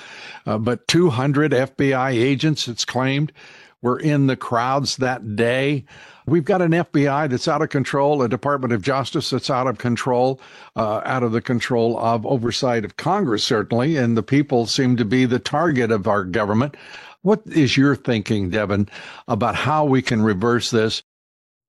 Uh, 0.45 0.59
but 0.59 0.87
200 0.87 1.53
FBI 1.53 2.11
agents, 2.11 2.67
it's 2.67 2.85
claimed, 2.85 3.33
were 3.81 3.99
in 3.99 4.27
the 4.27 4.37
crowds 4.37 4.97
that 4.97 5.35
day. 5.35 5.85
We've 6.27 6.45
got 6.45 6.61
an 6.61 6.71
FBI 6.71 7.31
that's 7.31 7.47
out 7.47 7.63
of 7.63 7.69
control, 7.69 8.21
a 8.21 8.29
Department 8.29 8.73
of 8.73 8.83
Justice 8.83 9.31
that's 9.31 9.49
out 9.49 9.65
of 9.65 9.79
control, 9.79 10.39
uh, 10.75 11.01
out 11.03 11.23
of 11.23 11.31
the 11.31 11.41
control 11.41 11.97
of 11.97 12.27
oversight 12.27 12.85
of 12.85 12.97
Congress, 12.97 13.43
certainly, 13.43 13.97
and 13.97 14.15
the 14.15 14.23
people 14.23 14.67
seem 14.67 14.97
to 14.97 15.05
be 15.05 15.25
the 15.25 15.39
target 15.39 15.91
of 15.91 16.07
our 16.07 16.23
government. 16.23 16.77
What 17.23 17.41
is 17.47 17.75
your 17.75 17.95
thinking, 17.95 18.49
Devin, 18.49 18.87
about 19.27 19.55
how 19.55 19.85
we 19.85 20.01
can 20.01 20.21
reverse 20.21 20.71
this? 20.71 21.03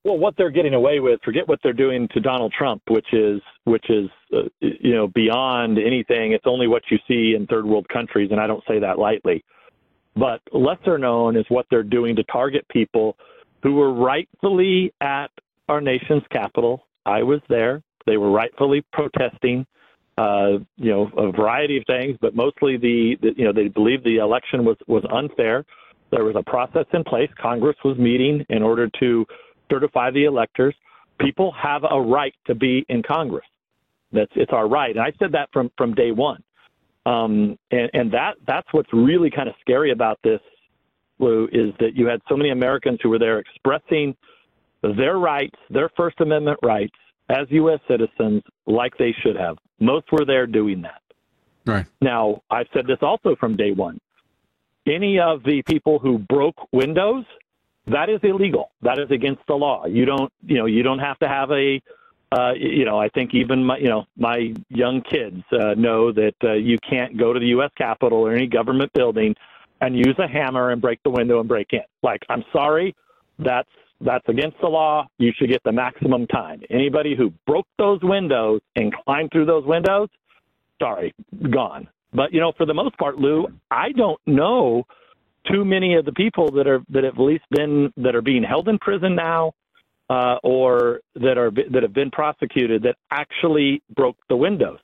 well, 0.05 0.19
what 0.19 0.35
they're 0.37 0.51
getting 0.51 0.75
away 0.75 1.01
with, 1.01 1.21
forget 1.25 1.49
what 1.49 1.59
they're 1.63 1.73
doing 1.73 2.09
to 2.13 2.21
Donald 2.21 2.53
Trump, 2.57 2.83
which 2.89 3.13
is 3.13 3.41
which 3.65 3.89
is 3.89 4.11
uh, 4.35 4.43
you 4.61 4.95
know 4.95 5.09
beyond 5.09 5.79
anything. 5.79 6.33
It's 6.33 6.45
only 6.47 6.69
what 6.69 6.83
you 6.91 6.99
see 7.09 7.35
in 7.35 7.47
third 7.47 7.65
world 7.65 7.89
countries, 7.89 8.29
and 8.31 8.39
I 8.39 8.47
don't 8.47 8.63
say 8.69 8.79
that 8.79 8.99
lightly. 8.99 9.43
But 10.15 10.43
lesser 10.53 10.99
known 10.99 11.37
is 11.37 11.47
what 11.49 11.67
they're 11.71 11.83
doing 11.83 12.15
to 12.17 12.25
target 12.25 12.67
people 12.69 13.17
who 13.63 13.75
were 13.75 13.93
rightfully 13.93 14.93
at 15.01 15.29
our 15.69 15.81
nation's 15.81 16.23
capital. 16.31 16.87
I 17.07 17.23
was 17.23 17.41
there. 17.49 17.83
They 18.07 18.19
were 18.19 18.31
rightfully 18.31 18.85
protesting, 18.93 19.67
uh, 20.17 20.59
you 20.77 20.91
know, 20.91 21.11
a 21.17 21.33
variety 21.33 21.77
of 21.77 21.85
things, 21.87 22.17
but 22.21 22.35
mostly 22.35 22.77
the, 22.77 23.17
the 23.21 23.31
you 23.37 23.45
know 23.45 23.53
they 23.53 23.69
believed 23.69 24.05
the 24.05 24.19
election 24.19 24.65
was 24.65 24.77
was 24.87 25.05
unfair. 25.13 25.65
There 26.11 26.25
was 26.25 26.37
a 26.37 26.43
process 26.43 26.87
in 26.93 27.03
place. 27.03 27.31
Congress 27.41 27.77
was 27.85 27.99
meeting 27.99 28.45
in 28.49 28.63
order 28.63 28.89
to 29.01 29.27
certify 29.71 30.11
the 30.11 30.25
electors. 30.25 30.75
People 31.19 31.53
have 31.61 31.83
a 31.91 32.01
right 32.01 32.35
to 32.47 32.55
be 32.55 32.85
in 32.89 33.03
Congress. 33.03 33.47
That's 34.13 34.31
it's 34.37 34.53
our 34.53 34.69
right, 34.69 34.95
and 34.95 35.05
I 35.05 35.13
said 35.19 35.33
that 35.33 35.49
from 35.53 35.71
from 35.77 35.95
day 35.95 36.13
one. 36.13 36.43
Um, 37.07 37.59
and, 37.71 37.91
and 37.93 38.13
that 38.13 38.37
that's 38.47 38.69
what's 38.73 38.93
really 38.93 39.31
kind 39.31 39.49
of 39.49 39.55
scary 39.61 39.91
about 39.91 40.19
this, 40.23 40.41
Lou, 41.19 41.49
is 41.53 41.75
that 41.81 41.95
you 41.95 42.07
had 42.07 42.21
so 42.29 42.37
many 42.37 42.51
Americans 42.51 43.01
who 43.03 43.11
were 43.11 43.19
there 43.19 43.41
expressing 43.41 44.17
their 44.83 45.19
rights, 45.19 45.57
their 45.71 45.91
First 45.97 46.21
Amendment 46.21 46.59
rights, 46.63 46.95
as 47.29 47.47
U.S. 47.51 47.81
citizens, 47.89 48.43
like 48.67 48.97
they 48.99 49.15
should 49.23 49.37
have. 49.37 49.57
Most 49.81 50.11
were 50.13 50.25
there 50.25 50.47
doing 50.47 50.83
that. 50.83 51.03
Right. 51.67 51.87
Now, 52.01 52.43
I've 52.51 52.67
said 52.75 52.87
this 52.87 52.99
also 53.01 53.37
from 53.37 53.57
day 53.57 53.73
one. 53.73 53.99
Any 54.87 55.19
of 55.19 55.43
the 55.45 55.63
people 55.63 55.99
who 55.99 56.19
broke 56.19 56.57
windows 56.73 57.25
that 57.87 58.09
is 58.09 58.21
illegal. 58.23 58.71
That 58.83 58.99
is 58.99 59.11
against 59.11 59.43
the 59.47 59.55
law. 59.55 59.87
You 59.87 60.05
don't, 60.05 60.33
you 60.47 60.57
know, 60.57 60.67
you 60.67 60.83
don't 60.83 61.01
have 61.01 61.19
to 61.19 61.29
have 61.29 61.51
a, 61.51 61.81
uh, 62.33 62.53
you 62.55 62.85
know, 62.85 62.99
I 62.99 63.09
think 63.11 63.35
even 63.35 63.65
my, 63.65 63.79
you 63.79 63.89
know, 63.89 64.07
my 64.17 64.55
young 64.71 65.03
kids 65.03 65.43
uh, 65.53 65.75
know 65.75 66.11
that 66.13 66.35
uh, 66.43 66.53
you 66.55 66.79
can't 66.89 67.19
go 67.19 67.33
to 67.33 67.41
the 67.41 67.49
U.S. 67.49 67.71
Capitol 67.77 68.27
or 68.27 68.33
any 68.33 68.47
government 68.47 68.93
building 68.95 69.35
and 69.81 69.97
use 69.97 70.17
a 70.19 70.27
hammer 70.27 70.71
and 70.71 70.81
break 70.81 71.03
the 71.03 71.11
window 71.11 71.41
and 71.41 71.49
break 71.49 71.69
in. 71.73 71.83
Like, 72.03 72.23
I'm 72.31 72.45
sorry, 72.53 72.97
that's 73.39 73.69
that's 74.05 74.29
against 74.29 74.57
the 74.61 74.69
law. 74.69 75.07
You 75.19 75.33
should 75.37 75.51
get 75.51 75.63
the 75.65 75.73
maximum 75.73 76.27
time. 76.27 76.63
Anybody 76.71 77.17
who 77.17 77.33
broke 77.47 77.67
those 77.79 78.01
windows 78.03 78.61
and 78.77 78.93
climbed 79.05 79.31
through 79.33 79.47
those 79.47 79.65
windows, 79.65 80.09
sorry, 80.81 81.15
gone. 81.51 81.89
But 82.13 82.33
you 82.33 82.41
know, 82.41 82.53
for 82.57 82.67
the 82.67 82.75
most 82.75 82.97
part, 82.99 83.19
Lou, 83.19 83.47
I 83.71 83.93
don't 83.93 84.21
know 84.27 84.85
too 85.51 85.65
many 85.65 85.95
of 85.95 86.05
the 86.05 86.13
people 86.13 86.51
that 86.53 86.67
are 86.67 86.81
that 86.91 87.05
have 87.05 87.15
at 87.15 87.21
least 87.21 87.45
been 87.51 87.93
that 87.97 88.15
are 88.15 88.23
being 88.23 88.43
held 88.43 88.69
in 88.69 88.79
prison 88.79 89.15
now. 89.15 89.53
Uh, 90.11 90.37
or 90.45 91.01
that 91.15 91.39
are 91.39 91.51
that 91.51 91.83
have 91.83 91.95
been 91.95 92.11
prosecuted 92.11 92.83
that 92.83 92.95
actually 93.11 93.83
broke 93.97 94.19
the 94.29 94.37
windows. 94.37 94.79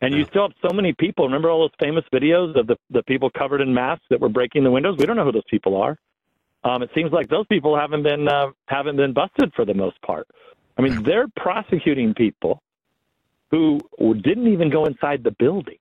And 0.00 0.12
you 0.12 0.24
still 0.24 0.42
have 0.42 0.52
so 0.66 0.74
many 0.74 0.92
people. 0.92 1.24
Remember 1.26 1.50
all 1.50 1.60
those 1.60 1.76
famous 1.78 2.04
videos 2.12 2.58
of 2.58 2.66
the, 2.66 2.76
the 2.90 3.04
people 3.04 3.30
covered 3.30 3.60
in 3.60 3.72
masks 3.72 4.04
that 4.10 4.20
were 4.20 4.28
breaking 4.28 4.64
the 4.64 4.70
windows? 4.70 4.96
We 4.98 5.04
don't 5.06 5.16
know 5.16 5.24
who 5.24 5.30
those 5.30 5.42
people 5.48 5.76
are. 5.76 5.96
Um, 6.62 6.82
it 6.82 6.90
seems 6.94 7.10
like 7.12 7.28
those 7.28 7.46
people 7.46 7.78
haven't 7.78 8.02
been 8.02 8.28
uh, 8.28 8.48
haven't 8.66 8.96
been 8.96 9.12
busted 9.12 9.52
for 9.54 9.64
the 9.64 9.74
most 9.74 10.00
part. 10.02 10.26
I 10.76 10.82
mean, 10.82 11.02
they're 11.02 11.28
prosecuting 11.36 12.14
people 12.14 12.62
who 13.50 13.80
didn't 13.98 14.48
even 14.48 14.70
go 14.70 14.84
inside 14.84 15.24
the 15.24 15.32
building. 15.32 15.78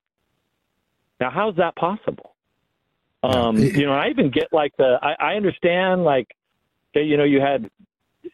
Now, 1.20 1.30
how's 1.30 1.56
that 1.58 1.76
possible? 1.76 2.36
Um, 3.22 3.58
you 3.58 3.86
know, 3.86 3.92
I 3.92 4.08
even 4.10 4.32
get 4.32 4.48
like 4.52 4.76
the 4.78 4.98
I, 5.02 5.32
I 5.32 5.36
understand 5.36 6.04
like 6.04 6.28
you 6.96 7.18
know 7.18 7.26
you 7.26 7.42
had 7.42 7.70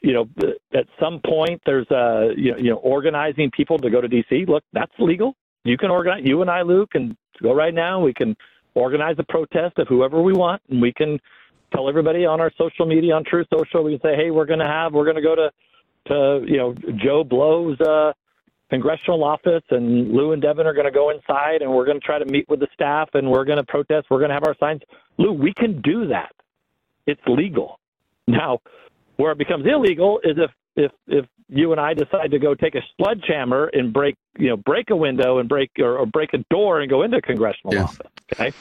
you 0.01 0.13
know 0.13 0.29
at 0.73 0.85
some 0.99 1.19
point 1.25 1.61
there's 1.65 1.89
a 1.89 2.29
you 2.37 2.51
know, 2.51 2.57
you 2.57 2.69
know 2.69 2.77
organizing 2.77 3.49
people 3.51 3.77
to 3.79 3.89
go 3.89 4.01
to 4.01 4.07
DC. 4.07 4.47
Look, 4.47 4.63
that's 4.73 4.91
legal. 4.99 5.35
You 5.63 5.77
can 5.77 5.89
organize. 5.89 6.23
You 6.23 6.41
and 6.41 6.51
I, 6.51 6.61
Luke, 6.61 6.91
can 6.91 7.17
go 7.41 7.53
right 7.53 7.73
now. 7.73 7.99
We 7.99 8.13
can 8.13 8.35
organize 8.75 9.15
a 9.17 9.23
protest 9.23 9.79
of 9.79 9.87
whoever 9.87 10.21
we 10.21 10.33
want, 10.33 10.61
and 10.69 10.79
we 10.81 10.93
can 10.93 11.19
tell 11.75 11.89
everybody 11.89 12.25
on 12.25 12.39
our 12.39 12.51
social 12.57 12.85
media, 12.85 13.13
on 13.13 13.23
Truth 13.23 13.47
Social, 13.53 13.83
we 13.83 13.97
can 13.97 14.01
say, 14.01 14.15
hey, 14.15 14.31
we're 14.31 14.45
going 14.45 14.59
to 14.59 14.65
have, 14.65 14.93
we're 14.93 15.03
going 15.03 15.17
to 15.17 15.21
go 15.21 15.35
to, 15.35 15.51
to 16.07 16.45
you 16.47 16.57
know, 16.57 16.75
Joe 17.03 17.23
Blow's 17.23 17.79
uh, 17.81 18.13
congressional 18.69 19.23
office, 19.23 19.63
and 19.69 20.11
Lou 20.11 20.31
and 20.31 20.41
Devin 20.41 20.65
are 20.65 20.73
going 20.73 20.85
to 20.85 20.91
go 20.91 21.09
inside, 21.09 21.61
and 21.61 21.71
we're 21.71 21.85
going 21.85 21.99
to 21.99 22.05
try 22.05 22.19
to 22.19 22.25
meet 22.25 22.47
with 22.49 22.59
the 22.59 22.67
staff, 22.73 23.09
and 23.13 23.29
we're 23.29 23.45
going 23.45 23.57
to 23.57 23.63
protest. 23.63 24.07
We're 24.09 24.19
going 24.19 24.29
to 24.29 24.35
have 24.35 24.47
our 24.47 24.55
signs. 24.59 24.81
Lou, 25.17 25.33
we 25.33 25.53
can 25.53 25.81
do 25.81 26.07
that. 26.07 26.33
It's 27.05 27.21
legal. 27.27 27.79
Now, 28.27 28.59
where 29.17 29.31
it 29.31 29.37
becomes 29.37 29.65
illegal 29.67 30.19
is 30.23 30.37
if 30.37 30.51
if 30.75 30.91
if 31.07 31.25
you 31.47 31.71
and 31.71 31.79
I 31.79 31.93
decide 31.93 32.31
to 32.31 32.39
go 32.39 32.55
take 32.55 32.75
a 32.75 32.81
sledgehammer 32.97 33.69
and 33.71 33.93
break 33.93 34.17
you 34.37 34.49
know 34.49 34.57
break 34.57 34.89
a 34.89 34.95
window 34.95 35.37
and 35.37 35.47
break 35.47 35.71
or, 35.79 35.99
or 35.99 36.05
break 36.05 36.33
a 36.33 36.39
door 36.49 36.81
and 36.81 36.89
go 36.89 37.03
into 37.03 37.17
a 37.17 37.21
congressional 37.21 37.75
yes. 37.75 37.83
office. 37.83 38.07
Okay, 38.33 38.51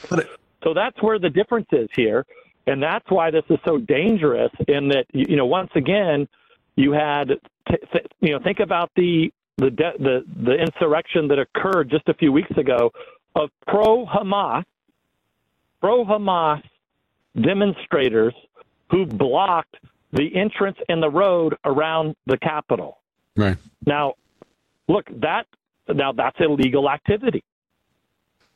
so 0.63 0.73
that's 0.73 1.01
where 1.01 1.19
the 1.19 1.29
difference 1.29 1.67
is 1.71 1.89
here, 1.95 2.25
and 2.67 2.81
that's 2.81 3.09
why 3.09 3.31
this 3.31 3.43
is 3.49 3.59
so 3.65 3.77
dangerous. 3.77 4.51
In 4.67 4.89
that 4.89 5.05
you 5.13 5.35
know 5.35 5.45
once 5.45 5.71
again 5.75 6.27
you 6.75 6.91
had 6.91 7.29
t- 7.69 7.77
th- 7.91 8.07
you 8.21 8.31
know 8.31 8.39
think 8.43 8.59
about 8.59 8.91
the 8.95 9.31
the 9.57 9.69
de- 9.69 9.97
the 9.99 10.25
the 10.43 10.53
insurrection 10.53 11.27
that 11.29 11.39
occurred 11.39 11.89
just 11.89 12.07
a 12.09 12.13
few 12.13 12.31
weeks 12.31 12.51
ago 12.57 12.91
of 13.35 13.49
pro 13.67 14.05
Hamas 14.05 14.63
pro 15.79 16.03
Hamas 16.05 16.61
demonstrators 17.39 18.33
who 18.89 19.05
blocked 19.05 19.75
the 20.13 20.35
entrance 20.35 20.77
and 20.87 21.03
the 21.03 21.09
road 21.09 21.57
around 21.65 22.15
the 22.25 22.37
Capitol. 22.37 22.99
Right. 23.35 23.57
Now, 23.85 24.13
look, 24.87 25.05
that 25.21 25.45
now 25.87 26.13
that's 26.13 26.37
illegal 26.39 26.89
activity. 26.89 27.43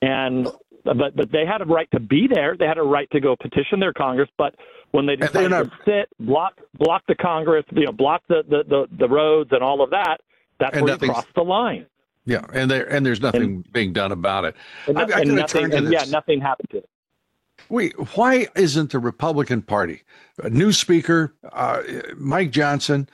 And 0.01 0.47
but 0.83 1.15
but 1.15 1.31
they 1.31 1.45
had 1.45 1.61
a 1.61 1.65
right 1.65 1.89
to 1.91 1.99
be 1.99 2.27
there. 2.27 2.55
They 2.57 2.65
had 2.65 2.77
a 2.77 2.83
right 2.83 3.09
to 3.11 3.19
go 3.19 3.35
petition 3.35 3.79
their 3.79 3.93
Congress. 3.93 4.29
But 4.37 4.55
when 4.91 5.05
they 5.05 5.15
decided 5.15 5.51
not, 5.51 5.63
to 5.63 5.71
sit, 5.85 6.09
block 6.19 6.59
block 6.77 7.03
the 7.07 7.15
Congress, 7.15 7.65
you 7.71 7.85
know, 7.85 7.91
block 7.91 8.23
the, 8.27 8.43
the, 8.47 8.63
the, 8.67 8.87
the 8.97 9.07
roads 9.07 9.51
and 9.51 9.63
all 9.63 9.81
of 9.81 9.89
that, 9.91 10.17
that's 10.59 10.79
where 10.79 10.93
you 10.93 10.97
crossed 10.97 11.33
the 11.35 11.43
line. 11.43 11.85
Yeah, 12.25 12.45
and 12.53 12.69
there 12.69 12.85
and 12.91 13.05
there's 13.05 13.21
nothing 13.21 13.41
and, 13.41 13.73
being 13.73 13.93
done 13.93 14.11
about 14.11 14.45
it. 14.45 14.55
And, 14.87 14.99
I, 14.99 15.03
I 15.03 15.19
and 15.21 15.35
nothing, 15.35 15.73
and 15.73 15.91
yeah, 15.91 16.05
nothing 16.05 16.41
happened 16.41 16.69
to 16.71 16.77
it. 16.77 16.89
Wait, 17.69 17.93
why 18.15 18.47
isn't 18.55 18.91
the 18.91 18.99
Republican 18.99 19.61
Party, 19.61 20.03
a 20.41 20.49
new 20.49 20.71
speaker, 20.71 21.35
uh, 21.51 21.81
Mike 22.15 22.51
Johnson, 22.51 23.09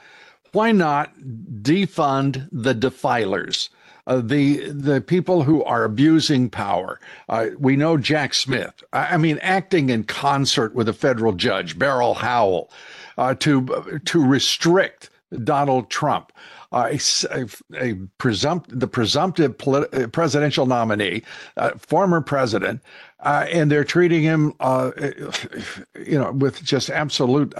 why 0.51 0.71
not 0.71 1.13
defund 1.17 2.47
the 2.51 2.73
defilers? 2.73 3.69
Uh, 4.07 4.21
the 4.21 4.69
the 4.69 5.01
people 5.01 5.43
who 5.43 5.63
are 5.63 5.83
abusing 5.83 6.49
power. 6.49 6.99
Uh, 7.27 7.47
we 7.57 7.75
know 7.75 7.97
Jack 7.97 8.35
Smith. 8.35 8.83
I, 8.93 9.15
I, 9.15 9.17
mean, 9.17 9.39
acting 9.41 9.89
in 9.89 10.03
concert 10.03 10.75
with 10.75 10.87
a 10.87 10.93
federal 10.93 11.33
judge, 11.33 11.79
Beryl 11.79 12.13
Howell, 12.13 12.69
uh, 13.17 13.33
to 13.35 13.99
to 14.05 14.25
restrict 14.25 15.09
Donald 15.43 15.89
Trump 15.89 16.31
uh, 16.75 16.89
a, 17.31 17.47
a 17.79 17.93
presumpt, 18.19 18.65
the 18.67 18.87
presumptive 18.87 19.57
polit- 19.57 19.93
uh, 19.93 20.07
presidential 20.07 20.65
nominee, 20.65 21.23
uh, 21.55 21.71
former 21.77 22.19
president, 22.19 22.81
and 23.23 23.71
they're 23.71 23.85
treating 23.85 24.21
him, 24.21 24.53
you 26.05 26.19
know, 26.19 26.33
with 26.33 26.61
just 26.63 26.89
absolute 26.89 27.53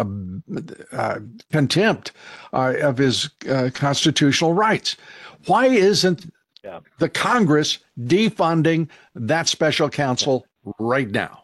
contempt 1.52 2.12
of 2.52 2.98
his 2.98 3.30
constitutional 3.74 4.54
rights. 4.54 4.98
Why 5.46 5.68
isn't 5.68 6.26
yeah. 6.66 6.80
the 6.98 7.10
Congress 7.10 7.80
defunding 8.00 8.90
that 9.14 9.48
special 9.48 9.90
counsel 9.90 10.46
right 10.80 11.10
now? 11.10 11.44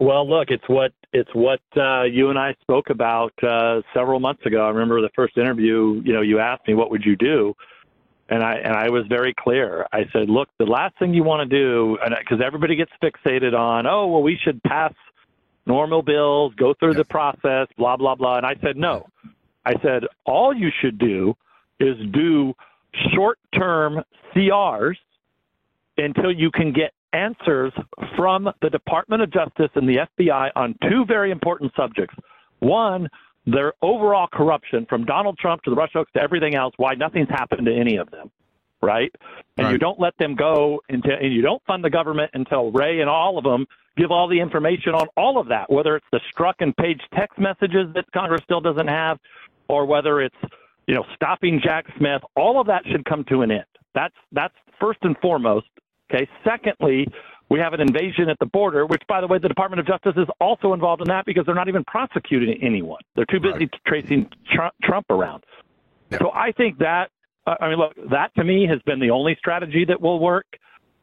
Well, 0.00 0.28
look, 0.28 0.48
it's 0.50 0.68
what 0.68 0.92
it's 1.12 1.30
what 1.32 1.60
uh, 1.76 2.02
you 2.02 2.30
and 2.30 2.38
I 2.38 2.56
spoke 2.62 2.90
about 2.90 3.32
uh, 3.42 3.82
several 3.94 4.18
months 4.18 4.44
ago. 4.44 4.64
I 4.64 4.70
remember 4.70 5.00
the 5.00 5.10
first 5.14 5.38
interview. 5.38 6.02
You 6.04 6.12
know, 6.12 6.22
you 6.22 6.40
asked 6.40 6.66
me 6.66 6.74
what 6.74 6.90
would 6.90 7.04
you 7.04 7.14
do, 7.14 7.54
and 8.28 8.42
I 8.42 8.54
and 8.54 8.74
I 8.74 8.88
was 8.90 9.04
very 9.08 9.34
clear. 9.38 9.86
I 9.92 10.06
said, 10.12 10.28
look, 10.28 10.48
the 10.58 10.64
last 10.64 10.98
thing 10.98 11.14
you 11.14 11.22
want 11.22 11.48
to 11.48 11.56
do, 11.56 11.98
because 12.18 12.42
everybody 12.44 12.74
gets 12.74 12.90
fixated 13.00 13.56
on, 13.56 13.86
oh, 13.86 14.08
well, 14.08 14.22
we 14.22 14.36
should 14.42 14.60
pass 14.64 14.92
normal 15.66 16.02
bills, 16.02 16.52
go 16.56 16.74
through 16.74 16.94
the 16.94 17.04
process, 17.04 17.68
blah 17.76 17.96
blah 17.96 18.16
blah. 18.16 18.38
And 18.38 18.46
I 18.46 18.56
said, 18.60 18.76
no. 18.76 19.06
I 19.64 19.74
said, 19.82 20.02
all 20.24 20.52
you 20.52 20.70
should 20.80 20.98
do 20.98 21.34
is 21.78 21.96
do 22.12 22.54
short-term 23.14 24.02
CRs 24.34 24.96
until 25.98 26.32
you 26.32 26.50
can 26.50 26.72
get 26.72 26.92
answers 27.12 27.72
from 28.16 28.50
the 28.62 28.70
Department 28.70 29.22
of 29.22 29.30
Justice 29.32 29.70
and 29.74 29.88
the 29.88 30.06
FBI 30.18 30.50
on 30.56 30.74
two 30.88 31.04
very 31.04 31.30
important 31.30 31.72
subjects. 31.76 32.14
One, 32.60 33.08
their 33.46 33.74
overall 33.82 34.28
corruption 34.32 34.86
from 34.88 35.04
Donald 35.04 35.36
Trump 35.38 35.62
to 35.64 35.70
the 35.70 35.76
Rush 35.76 35.94
Russia 35.94 36.06
to 36.14 36.22
everything 36.22 36.54
else, 36.54 36.74
why 36.76 36.94
nothing's 36.94 37.28
happened 37.28 37.66
to 37.66 37.74
any 37.74 37.96
of 37.96 38.10
them, 38.10 38.30
right? 38.80 39.12
And 39.58 39.66
right. 39.66 39.72
you 39.72 39.78
don't 39.78 40.00
let 40.00 40.16
them 40.18 40.34
go 40.34 40.80
until, 40.88 41.16
and 41.20 41.32
you 41.32 41.42
don't 41.42 41.62
fund 41.66 41.84
the 41.84 41.90
government 41.90 42.30
until 42.34 42.70
Wray 42.70 43.00
and 43.00 43.10
all 43.10 43.36
of 43.36 43.44
them 43.44 43.66
give 43.96 44.10
all 44.10 44.28
the 44.28 44.40
information 44.40 44.94
on 44.94 45.08
all 45.16 45.38
of 45.38 45.48
that, 45.48 45.70
whether 45.70 45.96
it's 45.96 46.06
the 46.12 46.20
Strzok 46.32 46.54
and 46.60 46.74
Page 46.76 47.00
text 47.14 47.38
messages 47.38 47.92
that 47.94 48.10
Congress 48.12 48.42
still 48.44 48.60
doesn't 48.60 48.88
have, 48.88 49.18
or 49.68 49.84
whether 49.84 50.20
it's, 50.20 50.36
you 50.92 50.98
know, 50.98 51.06
stopping 51.14 51.58
Jack 51.64 51.86
Smith. 51.96 52.20
All 52.36 52.60
of 52.60 52.66
that 52.66 52.82
should 52.84 53.06
come 53.06 53.24
to 53.30 53.40
an 53.40 53.50
end. 53.50 53.64
That's 53.94 54.14
that's 54.30 54.52
first 54.78 54.98
and 55.00 55.16
foremost. 55.22 55.64
Okay. 56.12 56.28
Secondly, 56.44 57.06
we 57.48 57.58
have 57.60 57.72
an 57.72 57.80
invasion 57.80 58.28
at 58.28 58.38
the 58.40 58.46
border, 58.46 58.84
which, 58.84 59.00
by 59.08 59.22
the 59.22 59.26
way, 59.26 59.38
the 59.38 59.48
Department 59.48 59.80
of 59.80 59.86
Justice 59.86 60.12
is 60.18 60.28
also 60.38 60.74
involved 60.74 61.00
in 61.00 61.08
that 61.08 61.24
because 61.24 61.46
they're 61.46 61.54
not 61.54 61.68
even 61.68 61.82
prosecuting 61.84 62.62
anyone. 62.62 63.00
They're 63.16 63.24
too 63.24 63.40
busy 63.40 63.60
right. 63.60 63.74
tracing 63.86 64.28
Trump, 64.54 64.74
Trump 64.82 65.06
around. 65.08 65.44
Yeah. 66.10 66.18
So 66.18 66.30
I 66.34 66.52
think 66.52 66.76
that, 66.80 67.08
uh, 67.46 67.54
I 67.58 67.70
mean, 67.70 67.78
look, 67.78 67.94
that 68.10 68.34
to 68.34 68.44
me 68.44 68.66
has 68.66 68.80
been 68.84 69.00
the 69.00 69.12
only 69.12 69.34
strategy 69.38 69.86
that 69.86 69.98
will 69.98 70.20
work. 70.20 70.44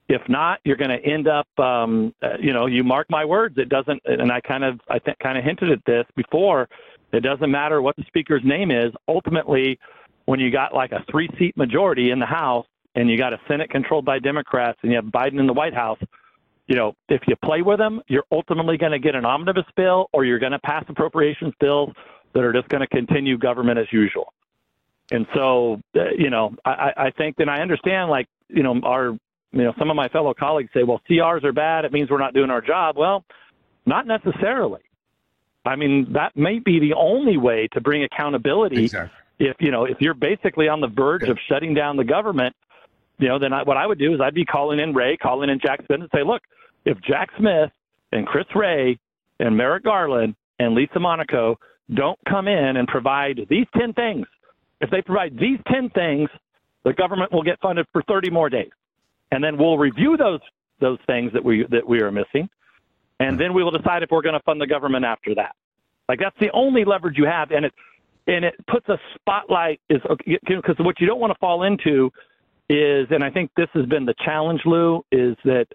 If 0.08 0.22
not, 0.30 0.60
you're 0.66 0.78
going 0.78 0.92
to 0.92 1.04
end 1.04 1.28
up, 1.28 1.48
um, 1.58 2.14
uh, 2.22 2.34
you 2.40 2.54
know, 2.54 2.68
you 2.68 2.84
mark 2.84 3.08
my 3.10 3.26
words. 3.26 3.56
It 3.58 3.70
doesn't, 3.70 4.04
and 4.06 4.32
I 4.32 4.40
kind 4.42 4.64
of, 4.64 4.80
I 4.88 5.00
think, 5.00 5.18
kind 5.18 5.36
of 5.36 5.44
hinted 5.44 5.72
at 5.72 5.80
this 5.88 6.06
before. 6.16 6.70
It 7.12 7.22
doesn't 7.22 7.50
matter 7.50 7.82
what 7.82 7.96
the 7.96 8.04
speaker's 8.08 8.44
name 8.44 8.72
is. 8.72 8.94
Ultimately, 9.08 9.80
when 10.26 10.40
you 10.40 10.52
got 10.52 10.74
like 10.74 10.92
a 10.92 11.04
three-seat 11.10 11.58
majority 11.58 12.12
in 12.12 12.20
the 12.20 12.26
House, 12.26 12.66
and 12.96 13.10
you 13.10 13.18
got 13.18 13.34
a 13.34 13.40
Senate 13.48 13.70
controlled 13.70 14.06
by 14.06 14.20
Democrats 14.20 14.80
and 14.82 14.92
you 14.92 14.98
have 14.98 15.06
Biden 15.06 15.40
in 15.40 15.48
the 15.48 15.54
White 15.54 15.74
House, 15.74 16.00
you 16.68 16.76
know, 16.76 16.94
if 17.08 17.22
you 17.28 17.36
play 17.44 17.62
with 17.62 17.80
them, 17.80 18.02
you're 18.08 18.26
ultimately 18.32 18.78
going 18.78 18.92
to 18.92 19.00
get 19.00 19.16
an 19.16 19.26
omnibus 19.26 19.66
bill 19.76 20.08
or 20.14 20.26
you're 20.26 20.40
going 20.40 20.52
to 20.52 20.60
pass 20.60 20.84
appropriations 20.88 21.54
bills 21.60 21.90
that 22.34 22.44
are 22.44 22.54
just 22.54 22.68
going 22.70 22.82
to 22.82 22.88
continue 22.88 23.38
government 23.38 23.80
as 23.80 23.88
usual. 23.92 24.34
And 25.12 25.26
so, 25.34 25.82
uh, 25.96 26.12
you 26.16 26.30
know, 26.30 26.56
I, 26.64 26.92
I 26.96 27.12
think, 27.12 27.36
and 27.40 27.50
I 27.50 27.62
understand, 27.62 28.12
like, 28.12 28.28
you 28.50 28.62
know, 28.62 28.80
our, 28.84 29.18
you 29.52 29.64
know, 29.64 29.74
some 29.80 29.90
of 29.90 29.96
my 29.96 30.08
fellow 30.10 30.36
colleagues 30.36 30.70
say, 30.74 30.84
well, 30.84 31.02
CRs 31.10 31.44
are 31.44 31.54
bad. 31.54 31.86
It 31.86 31.92
means 31.92 32.12
we're 32.12 32.20
not 32.20 32.36
doing 32.36 32.52
our 32.52 32.62
job. 32.62 32.98
Well, 32.98 33.26
not 33.88 34.06
necessarily. 34.06 34.82
I 35.70 35.76
mean, 35.76 36.14
that 36.14 36.36
may 36.36 36.58
be 36.58 36.80
the 36.80 36.96
only 36.96 37.38
way 37.38 37.68
to 37.74 37.82
bring 37.82 38.04
accountability. 38.04 38.86
Exactly. 38.86 39.16
If 39.38 39.58
you 39.60 39.72
know, 39.72 39.86
if 39.86 39.98
you're 40.02 40.16
basically 40.16 40.68
on 40.68 40.82
the 40.82 40.88
verge 40.88 41.24
yeah. 41.24 41.32
of 41.32 41.38
shutting 41.48 41.74
down 41.76 41.96
the 41.96 42.04
government, 42.04 42.56
you 43.20 43.28
know, 43.28 43.38
then 43.38 43.54
I, 43.54 43.64
what 43.64 43.78
I 43.78 43.86
would 43.86 44.00
do 44.00 44.14
is 44.14 44.20
I'd 44.20 44.34
be 44.34 44.46
calling 44.46 44.80
in 44.80 44.94
Wray, 44.94 45.16
calling 45.16 45.50
in 45.50 45.60
Jack 45.60 45.86
Smith, 45.86 46.02
and 46.02 46.10
say, 46.14 46.24
look, 46.26 46.42
if 46.86 46.98
Jack 47.02 47.30
Smith 47.38 47.70
and 48.12 48.26
Chris 48.26 48.48
Wray 48.56 48.98
and 49.40 49.56
Merrick 49.56 49.84
Garland 49.84 50.36
and 50.58 50.74
Lisa 50.74 51.00
Monaco 51.00 51.60
don't 51.94 52.20
come 52.28 52.48
in 52.48 52.78
and 52.78 52.88
provide 52.88 53.42
these 53.50 53.68
10 53.78 53.94
things, 53.94 54.26
if 54.82 54.90
they 54.90 55.02
provide 55.02 55.38
these 55.38 55.60
10 55.72 55.92
things, 55.92 56.30
the 56.84 56.94
government 56.94 57.32
will 57.32 57.44
get 57.44 57.60
funded 57.62 57.86
for 57.94 58.02
30 58.04 58.32
more 58.32 58.50
days. 58.50 58.72
And 59.32 59.44
then 59.44 59.58
we'll 59.58 59.78
review 59.78 60.18
those 60.18 60.40
those 60.80 60.98
things 61.06 61.32
that 61.34 61.44
we 61.44 61.66
that 61.70 61.88
we 61.88 62.02
are 62.02 62.12
missing. 62.12 62.50
And 63.20 63.40
then 63.40 63.54
we 63.54 63.64
will 63.64 63.72
decide 63.72 64.04
if 64.04 64.12
we're 64.12 64.22
going 64.22 64.34
to 64.34 64.44
fund 64.44 64.62
the 64.62 64.68
government 64.68 65.06
after 65.06 65.36
that. 65.36 65.56
Like 66.08 66.20
that's 66.20 66.36
the 66.40 66.50
only 66.54 66.86
leverage 66.86 67.18
you 67.18 67.26
have 67.26 67.52
and 67.52 67.66
it 67.66 67.74
and 68.28 68.46
it 68.46 68.56
puts 68.68 68.88
a 68.90 68.98
spotlight 69.16 69.82
is 69.90 70.02
because 70.26 70.76
what 70.80 71.00
you 71.00 71.08
don't 71.08 71.20
want 71.20 71.32
to 71.32 71.40
fall 71.40 71.64
into 71.64 72.12
is, 72.70 73.08
and 73.10 73.24
I 73.24 73.32
think 73.32 73.50
this 73.58 73.70
has 73.74 73.86
been 73.88 74.06
the 74.06 74.14
challenge, 74.24 74.62
Lou, 74.66 75.04
is 75.12 75.36
that 75.46 75.66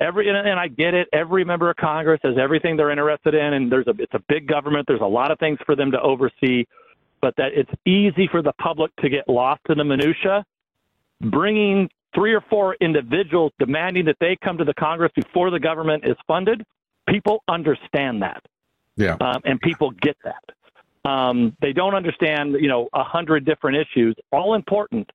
every 0.00 0.28
and 0.28 0.60
I 0.60 0.68
get 0.68 0.94
it. 0.94 1.08
Every 1.12 1.44
member 1.44 1.70
of 1.70 1.76
Congress 1.76 2.20
has 2.22 2.34
everything 2.40 2.76
they're 2.76 2.90
interested 2.90 3.34
in, 3.34 3.54
and 3.54 3.72
there's 3.72 3.88
a 3.88 3.94
it's 3.98 4.14
a 4.14 4.22
big 4.28 4.46
government. 4.46 4.86
There's 4.86 5.00
a 5.00 5.06
lot 5.06 5.32
of 5.32 5.38
things 5.40 5.58
for 5.66 5.74
them 5.74 5.90
to 5.90 6.00
oversee, 6.00 6.64
but 7.20 7.34
that 7.36 7.48
it's 7.54 7.70
easy 7.84 8.28
for 8.30 8.42
the 8.42 8.52
public 8.60 8.94
to 8.96 9.08
get 9.08 9.28
lost 9.28 9.62
in 9.68 9.78
the 9.78 9.84
minutia. 9.84 10.44
Bringing 11.20 11.88
three 12.14 12.32
or 12.32 12.42
four 12.48 12.76
individuals 12.80 13.52
demanding 13.58 14.04
that 14.04 14.16
they 14.20 14.36
come 14.42 14.56
to 14.58 14.64
the 14.64 14.74
Congress 14.74 15.10
before 15.16 15.50
the 15.50 15.58
government 15.58 16.04
is 16.06 16.16
funded, 16.28 16.64
people 17.10 17.42
understand 17.48 18.22
that. 18.22 18.42
Yeah. 18.96 19.16
Um, 19.20 19.42
and 19.44 19.60
people 19.60 19.90
get 19.90 20.16
that. 20.24 21.08
Um, 21.08 21.56
they 21.62 21.72
don't 21.72 21.94
understand, 21.94 22.56
you 22.60 22.68
know, 22.68 22.88
a 22.92 23.04
hundred 23.04 23.44
different 23.44 23.78
issues, 23.78 24.14
all 24.32 24.54
important, 24.54 25.10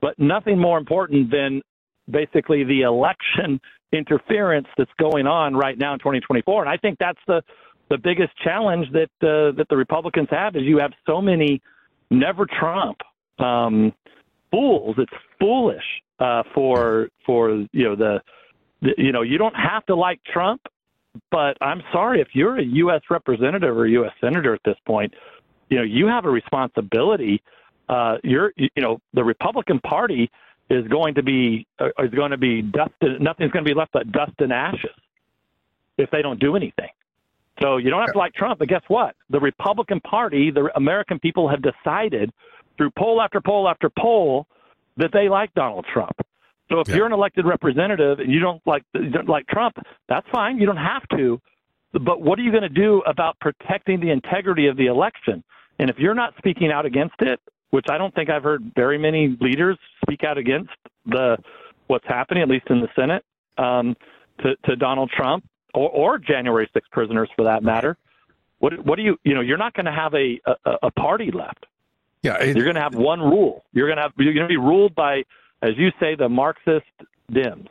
but 0.00 0.18
nothing 0.18 0.58
more 0.58 0.78
important 0.78 1.30
than 1.30 1.62
basically 2.10 2.64
the 2.64 2.82
election 2.82 3.60
interference 3.92 4.66
that's 4.76 4.90
going 4.98 5.26
on 5.26 5.54
right 5.54 5.78
now 5.78 5.92
in 5.92 5.98
2024. 5.98 6.62
And 6.62 6.70
I 6.70 6.76
think 6.76 6.98
that's 6.98 7.20
the 7.26 7.42
the 7.88 7.98
biggest 7.98 8.32
challenge 8.42 8.86
that 8.92 9.10
uh, 9.22 9.56
that 9.56 9.66
the 9.70 9.76
Republicans 9.76 10.28
have 10.30 10.56
is 10.56 10.62
you 10.62 10.78
have 10.78 10.92
so 11.06 11.20
many 11.20 11.62
never 12.10 12.46
Trump 12.46 12.98
um, 13.38 13.92
fools. 14.50 14.96
It's 14.98 15.12
foolish 15.38 15.84
uh, 16.18 16.42
for 16.54 17.08
for 17.24 17.50
you 17.72 17.84
know 17.84 17.96
the, 17.96 18.20
the 18.82 18.90
you 18.98 19.12
know 19.12 19.22
you 19.22 19.38
don't 19.38 19.54
have 19.54 19.86
to 19.86 19.94
like 19.94 20.20
Trump, 20.24 20.62
but 21.30 21.56
I'm 21.60 21.82
sorry 21.92 22.20
if 22.20 22.28
you're 22.32 22.58
a 22.58 22.64
U.S. 22.64 23.02
representative 23.10 23.76
or 23.76 23.86
U.S. 23.86 24.12
senator 24.20 24.54
at 24.54 24.60
this 24.64 24.76
point, 24.86 25.14
you 25.68 25.78
know 25.78 25.84
you 25.84 26.06
have 26.06 26.24
a 26.24 26.30
responsibility. 26.30 27.42
Uh, 27.88 28.16
you're 28.24 28.52
you 28.56 28.70
know 28.76 28.98
the 29.14 29.24
Republican 29.24 29.80
Party 29.80 30.30
is 30.70 30.86
going 30.88 31.14
to 31.14 31.22
be 31.22 31.66
uh, 31.78 31.88
is 31.98 32.10
going 32.10 32.30
to 32.30 32.38
be 32.38 32.62
dust. 32.62 32.92
Nothing's 33.00 33.52
going 33.52 33.64
to 33.64 33.68
be 33.68 33.74
left 33.74 33.92
but 33.92 34.10
dust 34.12 34.32
and 34.38 34.52
ashes 34.52 34.90
if 35.98 36.10
they 36.10 36.22
don't 36.22 36.40
do 36.40 36.56
anything. 36.56 36.90
So 37.62 37.78
you 37.78 37.90
don't 37.90 38.00
have 38.00 38.12
to 38.12 38.18
like 38.18 38.34
Trump, 38.34 38.58
but 38.58 38.68
guess 38.68 38.82
what? 38.88 39.16
The 39.30 39.40
Republican 39.40 40.00
Party, 40.00 40.50
the 40.50 40.70
American 40.76 41.18
people 41.18 41.48
have 41.48 41.62
decided 41.62 42.30
through 42.76 42.90
poll 42.90 43.22
after 43.22 43.40
poll 43.40 43.68
after 43.68 43.90
poll 43.98 44.46
that 44.98 45.10
they 45.12 45.28
like 45.28 45.54
Donald 45.54 45.86
Trump. 45.92 46.14
So 46.68 46.80
if 46.80 46.88
yeah. 46.88 46.96
you're 46.96 47.06
an 47.06 47.12
elected 47.12 47.46
representative 47.46 48.18
and 48.18 48.32
you 48.32 48.40
don't 48.40 48.60
like 48.66 48.82
you 48.94 49.10
don't 49.10 49.28
like 49.28 49.46
Trump, 49.46 49.76
that's 50.08 50.26
fine. 50.32 50.58
You 50.58 50.66
don't 50.66 50.76
have 50.76 51.06
to. 51.16 51.40
But 51.92 52.20
what 52.20 52.38
are 52.38 52.42
you 52.42 52.50
going 52.50 52.62
to 52.62 52.68
do 52.68 53.02
about 53.06 53.38
protecting 53.40 54.00
the 54.00 54.10
integrity 54.10 54.66
of 54.66 54.76
the 54.76 54.86
election? 54.86 55.42
And 55.78 55.88
if 55.88 55.98
you're 55.98 56.14
not 56.14 56.34
speaking 56.38 56.70
out 56.70 56.84
against 56.84 57.14
it, 57.20 57.40
which 57.70 57.86
I 57.90 57.98
don't 57.98 58.14
think 58.14 58.30
I've 58.30 58.42
heard 58.42 58.72
very 58.74 58.98
many 58.98 59.36
leaders 59.40 59.78
speak 60.02 60.24
out 60.24 60.38
against 60.38 60.70
the 61.06 61.36
what's 61.86 62.06
happening, 62.06 62.42
at 62.42 62.48
least 62.48 62.66
in 62.68 62.80
the 62.80 62.88
Senate, 62.96 63.24
um, 63.58 63.96
to, 64.40 64.56
to 64.64 64.76
Donald 64.76 65.10
Trump 65.16 65.44
or, 65.74 65.88
or 65.90 66.18
January 66.18 66.68
6 66.72 66.88
prisoners 66.90 67.28
for 67.36 67.44
that 67.44 67.62
matter. 67.62 67.96
What, 68.58 68.84
what 68.84 68.96
do 68.96 69.02
you, 69.02 69.16
you 69.24 69.34
know, 69.34 69.40
you're 69.40 69.58
not 69.58 69.74
going 69.74 69.86
to 69.86 69.92
have 69.92 70.14
a, 70.14 70.40
a, 70.46 70.76
a 70.84 70.90
party 70.90 71.30
left. 71.30 71.66
Yeah, 72.22 72.38
it, 72.38 72.56
you're 72.56 72.64
going 72.64 72.76
to 72.76 72.80
have 72.80 72.94
one 72.94 73.20
rule. 73.20 73.64
You're 73.72 73.86
going 73.86 73.98
to 73.98 74.02
have 74.02 74.12
you're 74.16 74.32
going 74.32 74.46
to 74.46 74.52
be 74.52 74.56
ruled 74.56 74.94
by, 74.94 75.22
as 75.62 75.76
you 75.76 75.90
say, 76.00 76.14
the 76.14 76.28
Marxist 76.28 76.86
Dems 77.32 77.68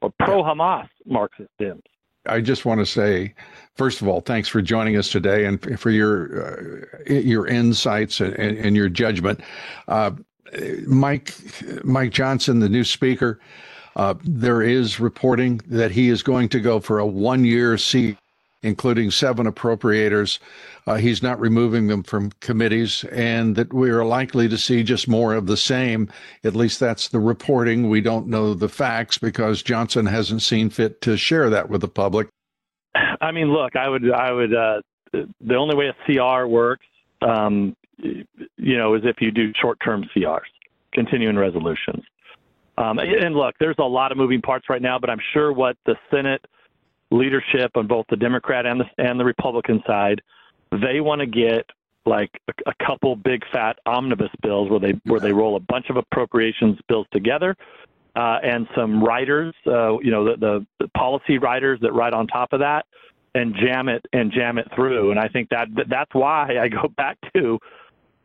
or 0.00 0.12
pro-Hamas 0.18 0.88
Marxist 1.06 1.50
Dems. 1.60 1.82
I 2.26 2.40
just 2.40 2.64
want 2.64 2.78
to 2.78 2.86
say, 2.86 3.34
first 3.74 4.00
of 4.00 4.06
all, 4.06 4.20
thanks 4.20 4.48
for 4.48 4.62
joining 4.62 4.96
us 4.96 5.10
today 5.10 5.44
and 5.44 5.80
for 5.80 5.90
your 5.90 6.86
uh, 7.08 7.12
your 7.12 7.48
insights 7.48 8.20
and, 8.20 8.32
and, 8.34 8.56
and 8.58 8.76
your 8.76 8.88
judgment. 8.88 9.40
Uh, 9.88 10.12
Mike 10.86 11.34
Mike 11.82 12.12
Johnson, 12.12 12.60
the 12.60 12.68
new 12.68 12.84
speaker, 12.84 13.40
uh, 13.96 14.14
there 14.22 14.62
is 14.62 15.00
reporting 15.00 15.60
that 15.66 15.90
he 15.90 16.10
is 16.10 16.22
going 16.22 16.48
to 16.50 16.60
go 16.60 16.78
for 16.78 17.00
a 17.00 17.06
one 17.06 17.44
year 17.44 17.76
seat 17.76 18.16
including 18.62 19.10
seven 19.10 19.46
appropriators. 19.46 20.38
Uh, 20.86 20.96
he's 20.96 21.22
not 21.22 21.40
removing 21.40 21.88
them 21.88 22.02
from 22.02 22.30
committees, 22.40 23.04
and 23.12 23.56
that 23.56 23.72
we 23.72 23.90
are 23.90 24.04
likely 24.04 24.48
to 24.48 24.58
see 24.58 24.82
just 24.82 25.08
more 25.08 25.34
of 25.34 25.46
the 25.46 25.56
same. 25.56 26.10
At 26.44 26.56
least 26.56 26.80
that's 26.80 27.08
the 27.08 27.20
reporting. 27.20 27.88
We 27.88 28.00
don't 28.00 28.28
know 28.28 28.54
the 28.54 28.68
facts 28.68 29.18
because 29.18 29.62
Johnson 29.62 30.06
hasn't 30.06 30.42
seen 30.42 30.70
fit 30.70 31.00
to 31.02 31.16
share 31.16 31.50
that 31.50 31.68
with 31.68 31.80
the 31.80 31.88
public. 31.88 32.28
I 33.20 33.32
mean, 33.32 33.52
look, 33.52 33.76
I 33.76 33.88
would, 33.88 34.10
I 34.10 34.32
would. 34.32 34.54
Uh, 34.54 34.80
the 35.12 35.54
only 35.54 35.76
way 35.76 35.88
a 35.88 35.94
CR 36.06 36.46
works, 36.46 36.86
um, 37.20 37.76
you 37.98 38.78
know, 38.78 38.94
is 38.94 39.02
if 39.04 39.16
you 39.20 39.30
do 39.30 39.52
short-term 39.60 40.08
CRs, 40.14 40.40
continuing 40.92 41.36
resolutions. 41.36 42.02
Um, 42.78 42.98
and 42.98 43.34
look, 43.34 43.54
there's 43.60 43.76
a 43.78 43.84
lot 43.84 44.12
of 44.12 44.18
moving 44.18 44.40
parts 44.40 44.68
right 44.70 44.80
now, 44.80 44.98
but 44.98 45.10
I'm 45.10 45.20
sure 45.34 45.52
what 45.52 45.76
the 45.84 45.94
Senate 46.10 46.44
leadership 47.12 47.72
on 47.76 47.86
both 47.86 48.06
the 48.10 48.16
Democrat 48.16 48.66
and 48.66 48.80
the 48.80 48.84
and 48.98 49.18
the 49.20 49.24
Republican 49.24 49.82
side, 49.86 50.20
they 50.70 51.00
want 51.00 51.20
to 51.20 51.26
get 51.26 51.66
like 52.04 52.30
a, 52.48 52.70
a 52.70 52.84
couple 52.84 53.14
big 53.14 53.42
fat 53.52 53.78
omnibus 53.86 54.30
bills 54.42 54.70
where 54.70 54.80
they 54.80 54.92
where 55.04 55.20
they 55.20 55.32
roll 55.32 55.56
a 55.56 55.60
bunch 55.60 55.90
of 55.90 55.96
appropriations 55.96 56.78
bills 56.88 57.06
together, 57.12 57.56
uh, 58.16 58.38
and 58.42 58.66
some 58.76 59.02
writers, 59.02 59.54
uh, 59.66 59.98
you 60.00 60.10
know, 60.10 60.24
the, 60.24 60.36
the, 60.36 60.66
the 60.80 60.88
policy 60.88 61.38
writers 61.38 61.78
that 61.80 61.92
write 61.92 62.12
on 62.12 62.26
top 62.26 62.52
of 62.52 62.60
that, 62.60 62.86
and 63.34 63.54
jam 63.54 63.88
it 63.88 64.04
and 64.12 64.32
jam 64.32 64.58
it 64.58 64.68
through. 64.74 65.10
And 65.10 65.20
I 65.20 65.28
think 65.28 65.48
that 65.50 65.68
that's 65.88 66.14
why 66.14 66.58
I 66.60 66.68
go 66.68 66.88
back 66.96 67.18
to 67.34 67.58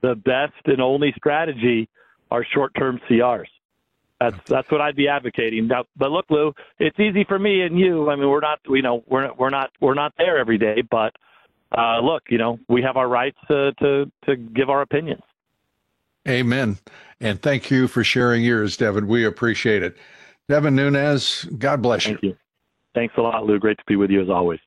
the 0.02 0.16
best 0.16 0.54
and 0.66 0.82
only 0.82 1.14
strategy 1.16 1.90
are 2.30 2.46
short-term 2.54 3.00
CRs. 3.10 3.48
That's 4.20 4.38
that's 4.48 4.70
what 4.72 4.82
I'd 4.82 4.96
be 4.96 5.08
advocating. 5.08 5.68
Now, 5.68 5.86
but 5.96 6.12
look, 6.12 6.26
Lou, 6.30 6.54
it's 6.80 7.00
easy 7.00 7.24
for 7.24 7.38
me 7.38 7.62
and 7.62 7.80
you. 7.80 8.10
I 8.10 8.16
mean, 8.16 8.30
we're 8.30 8.40
not, 8.40 8.60
you 8.68 8.82
know, 8.82 9.04
we're 9.08 9.32
we're 9.34 9.52
not 9.52 9.70
we're 9.80 9.94
not 9.94 10.14
there 10.18 10.40
every 10.40 10.58
day. 10.58 10.82
But 10.90 11.16
uh, 11.78 12.00
look, 12.00 12.24
you 12.30 12.38
know, 12.38 12.60
we 12.68 12.82
have 12.82 12.98
our 12.98 13.08
rights 13.08 13.38
to 13.48 13.74
to 13.74 14.12
to 14.26 14.36
give 14.36 14.70
our 14.70 14.82
opinions. 14.82 15.22
Amen. 16.28 16.78
And 17.22 17.42
thank 17.42 17.72
you 17.72 17.88
for 17.88 18.04
sharing 18.04 18.44
yours, 18.44 18.76
Devin. 18.76 19.08
We 19.08 19.24
appreciate 19.24 19.84
it. 19.84 19.96
Devin 20.50 20.76
Nunes, 20.76 21.44
God 21.58 21.82
bless 21.82 22.06
you. 22.06 22.14
Thank 22.14 22.24
you. 22.24 22.38
Thanks 22.96 23.14
a 23.18 23.22
lot, 23.22 23.46
Lou. 23.46 23.60
Great 23.60 23.78
to 23.78 23.84
be 23.88 23.96
with 23.96 24.10
you 24.10 24.22
as 24.22 24.30
always. 24.30 24.60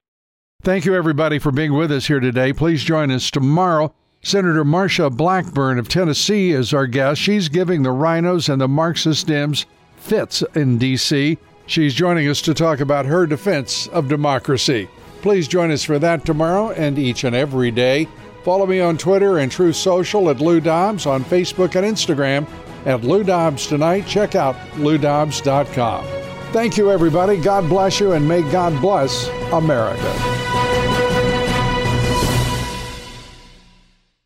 Thank 0.62 0.84
you, 0.84 0.94
everybody, 0.94 1.38
for 1.38 1.50
being 1.50 1.72
with 1.72 1.90
us 1.90 2.06
here 2.06 2.20
today. 2.20 2.52
Please 2.52 2.84
join 2.84 3.10
us 3.10 3.30
tomorrow 3.30 3.94
Senator 4.22 4.64
Marsha 4.64 5.10
Blackburn 5.10 5.78
of 5.78 5.88
Tennessee 5.88 6.50
is 6.50 6.74
our 6.74 6.86
guest. 6.86 7.20
She's 7.20 7.48
giving 7.48 7.82
the 7.82 7.90
RINOs 7.90 8.50
and 8.50 8.60
the 8.60 8.68
Marxist 8.68 9.26
Dems 9.26 9.64
fits 9.96 10.42
in 10.54 10.76
D.C. 10.76 11.38
She's 11.66 11.94
joining 11.94 12.28
us 12.28 12.42
to 12.42 12.52
talk 12.52 12.80
about 12.80 13.06
her 13.06 13.26
defense 13.26 13.86
of 13.88 14.08
democracy. 14.08 14.88
Please 15.22 15.48
join 15.48 15.70
us 15.70 15.84
for 15.84 15.98
that 15.98 16.26
tomorrow 16.26 16.70
and 16.72 16.98
each 16.98 17.24
and 17.24 17.34
every 17.34 17.70
day. 17.70 18.08
Follow 18.44 18.66
me 18.66 18.80
on 18.80 18.98
Twitter 18.98 19.38
and 19.38 19.50
Truth 19.50 19.76
Social 19.76 20.28
at 20.30 20.40
Lou 20.40 20.60
Dobbs, 20.60 21.06
on 21.06 21.24
Facebook 21.24 21.76
and 21.76 21.86
Instagram 21.86 22.46
at 22.86 23.04
Lou 23.04 23.22
Dobbs 23.24 23.66
Tonight. 23.66 24.06
Check 24.06 24.34
out 24.34 24.56
loudobbs.com. 24.74 26.04
Thank 26.52 26.76
you, 26.76 26.90
everybody. 26.90 27.36
God 27.40 27.68
bless 27.68 28.00
you, 28.00 28.12
and 28.12 28.26
may 28.26 28.42
God 28.50 28.78
bless 28.80 29.28
America. 29.52 30.69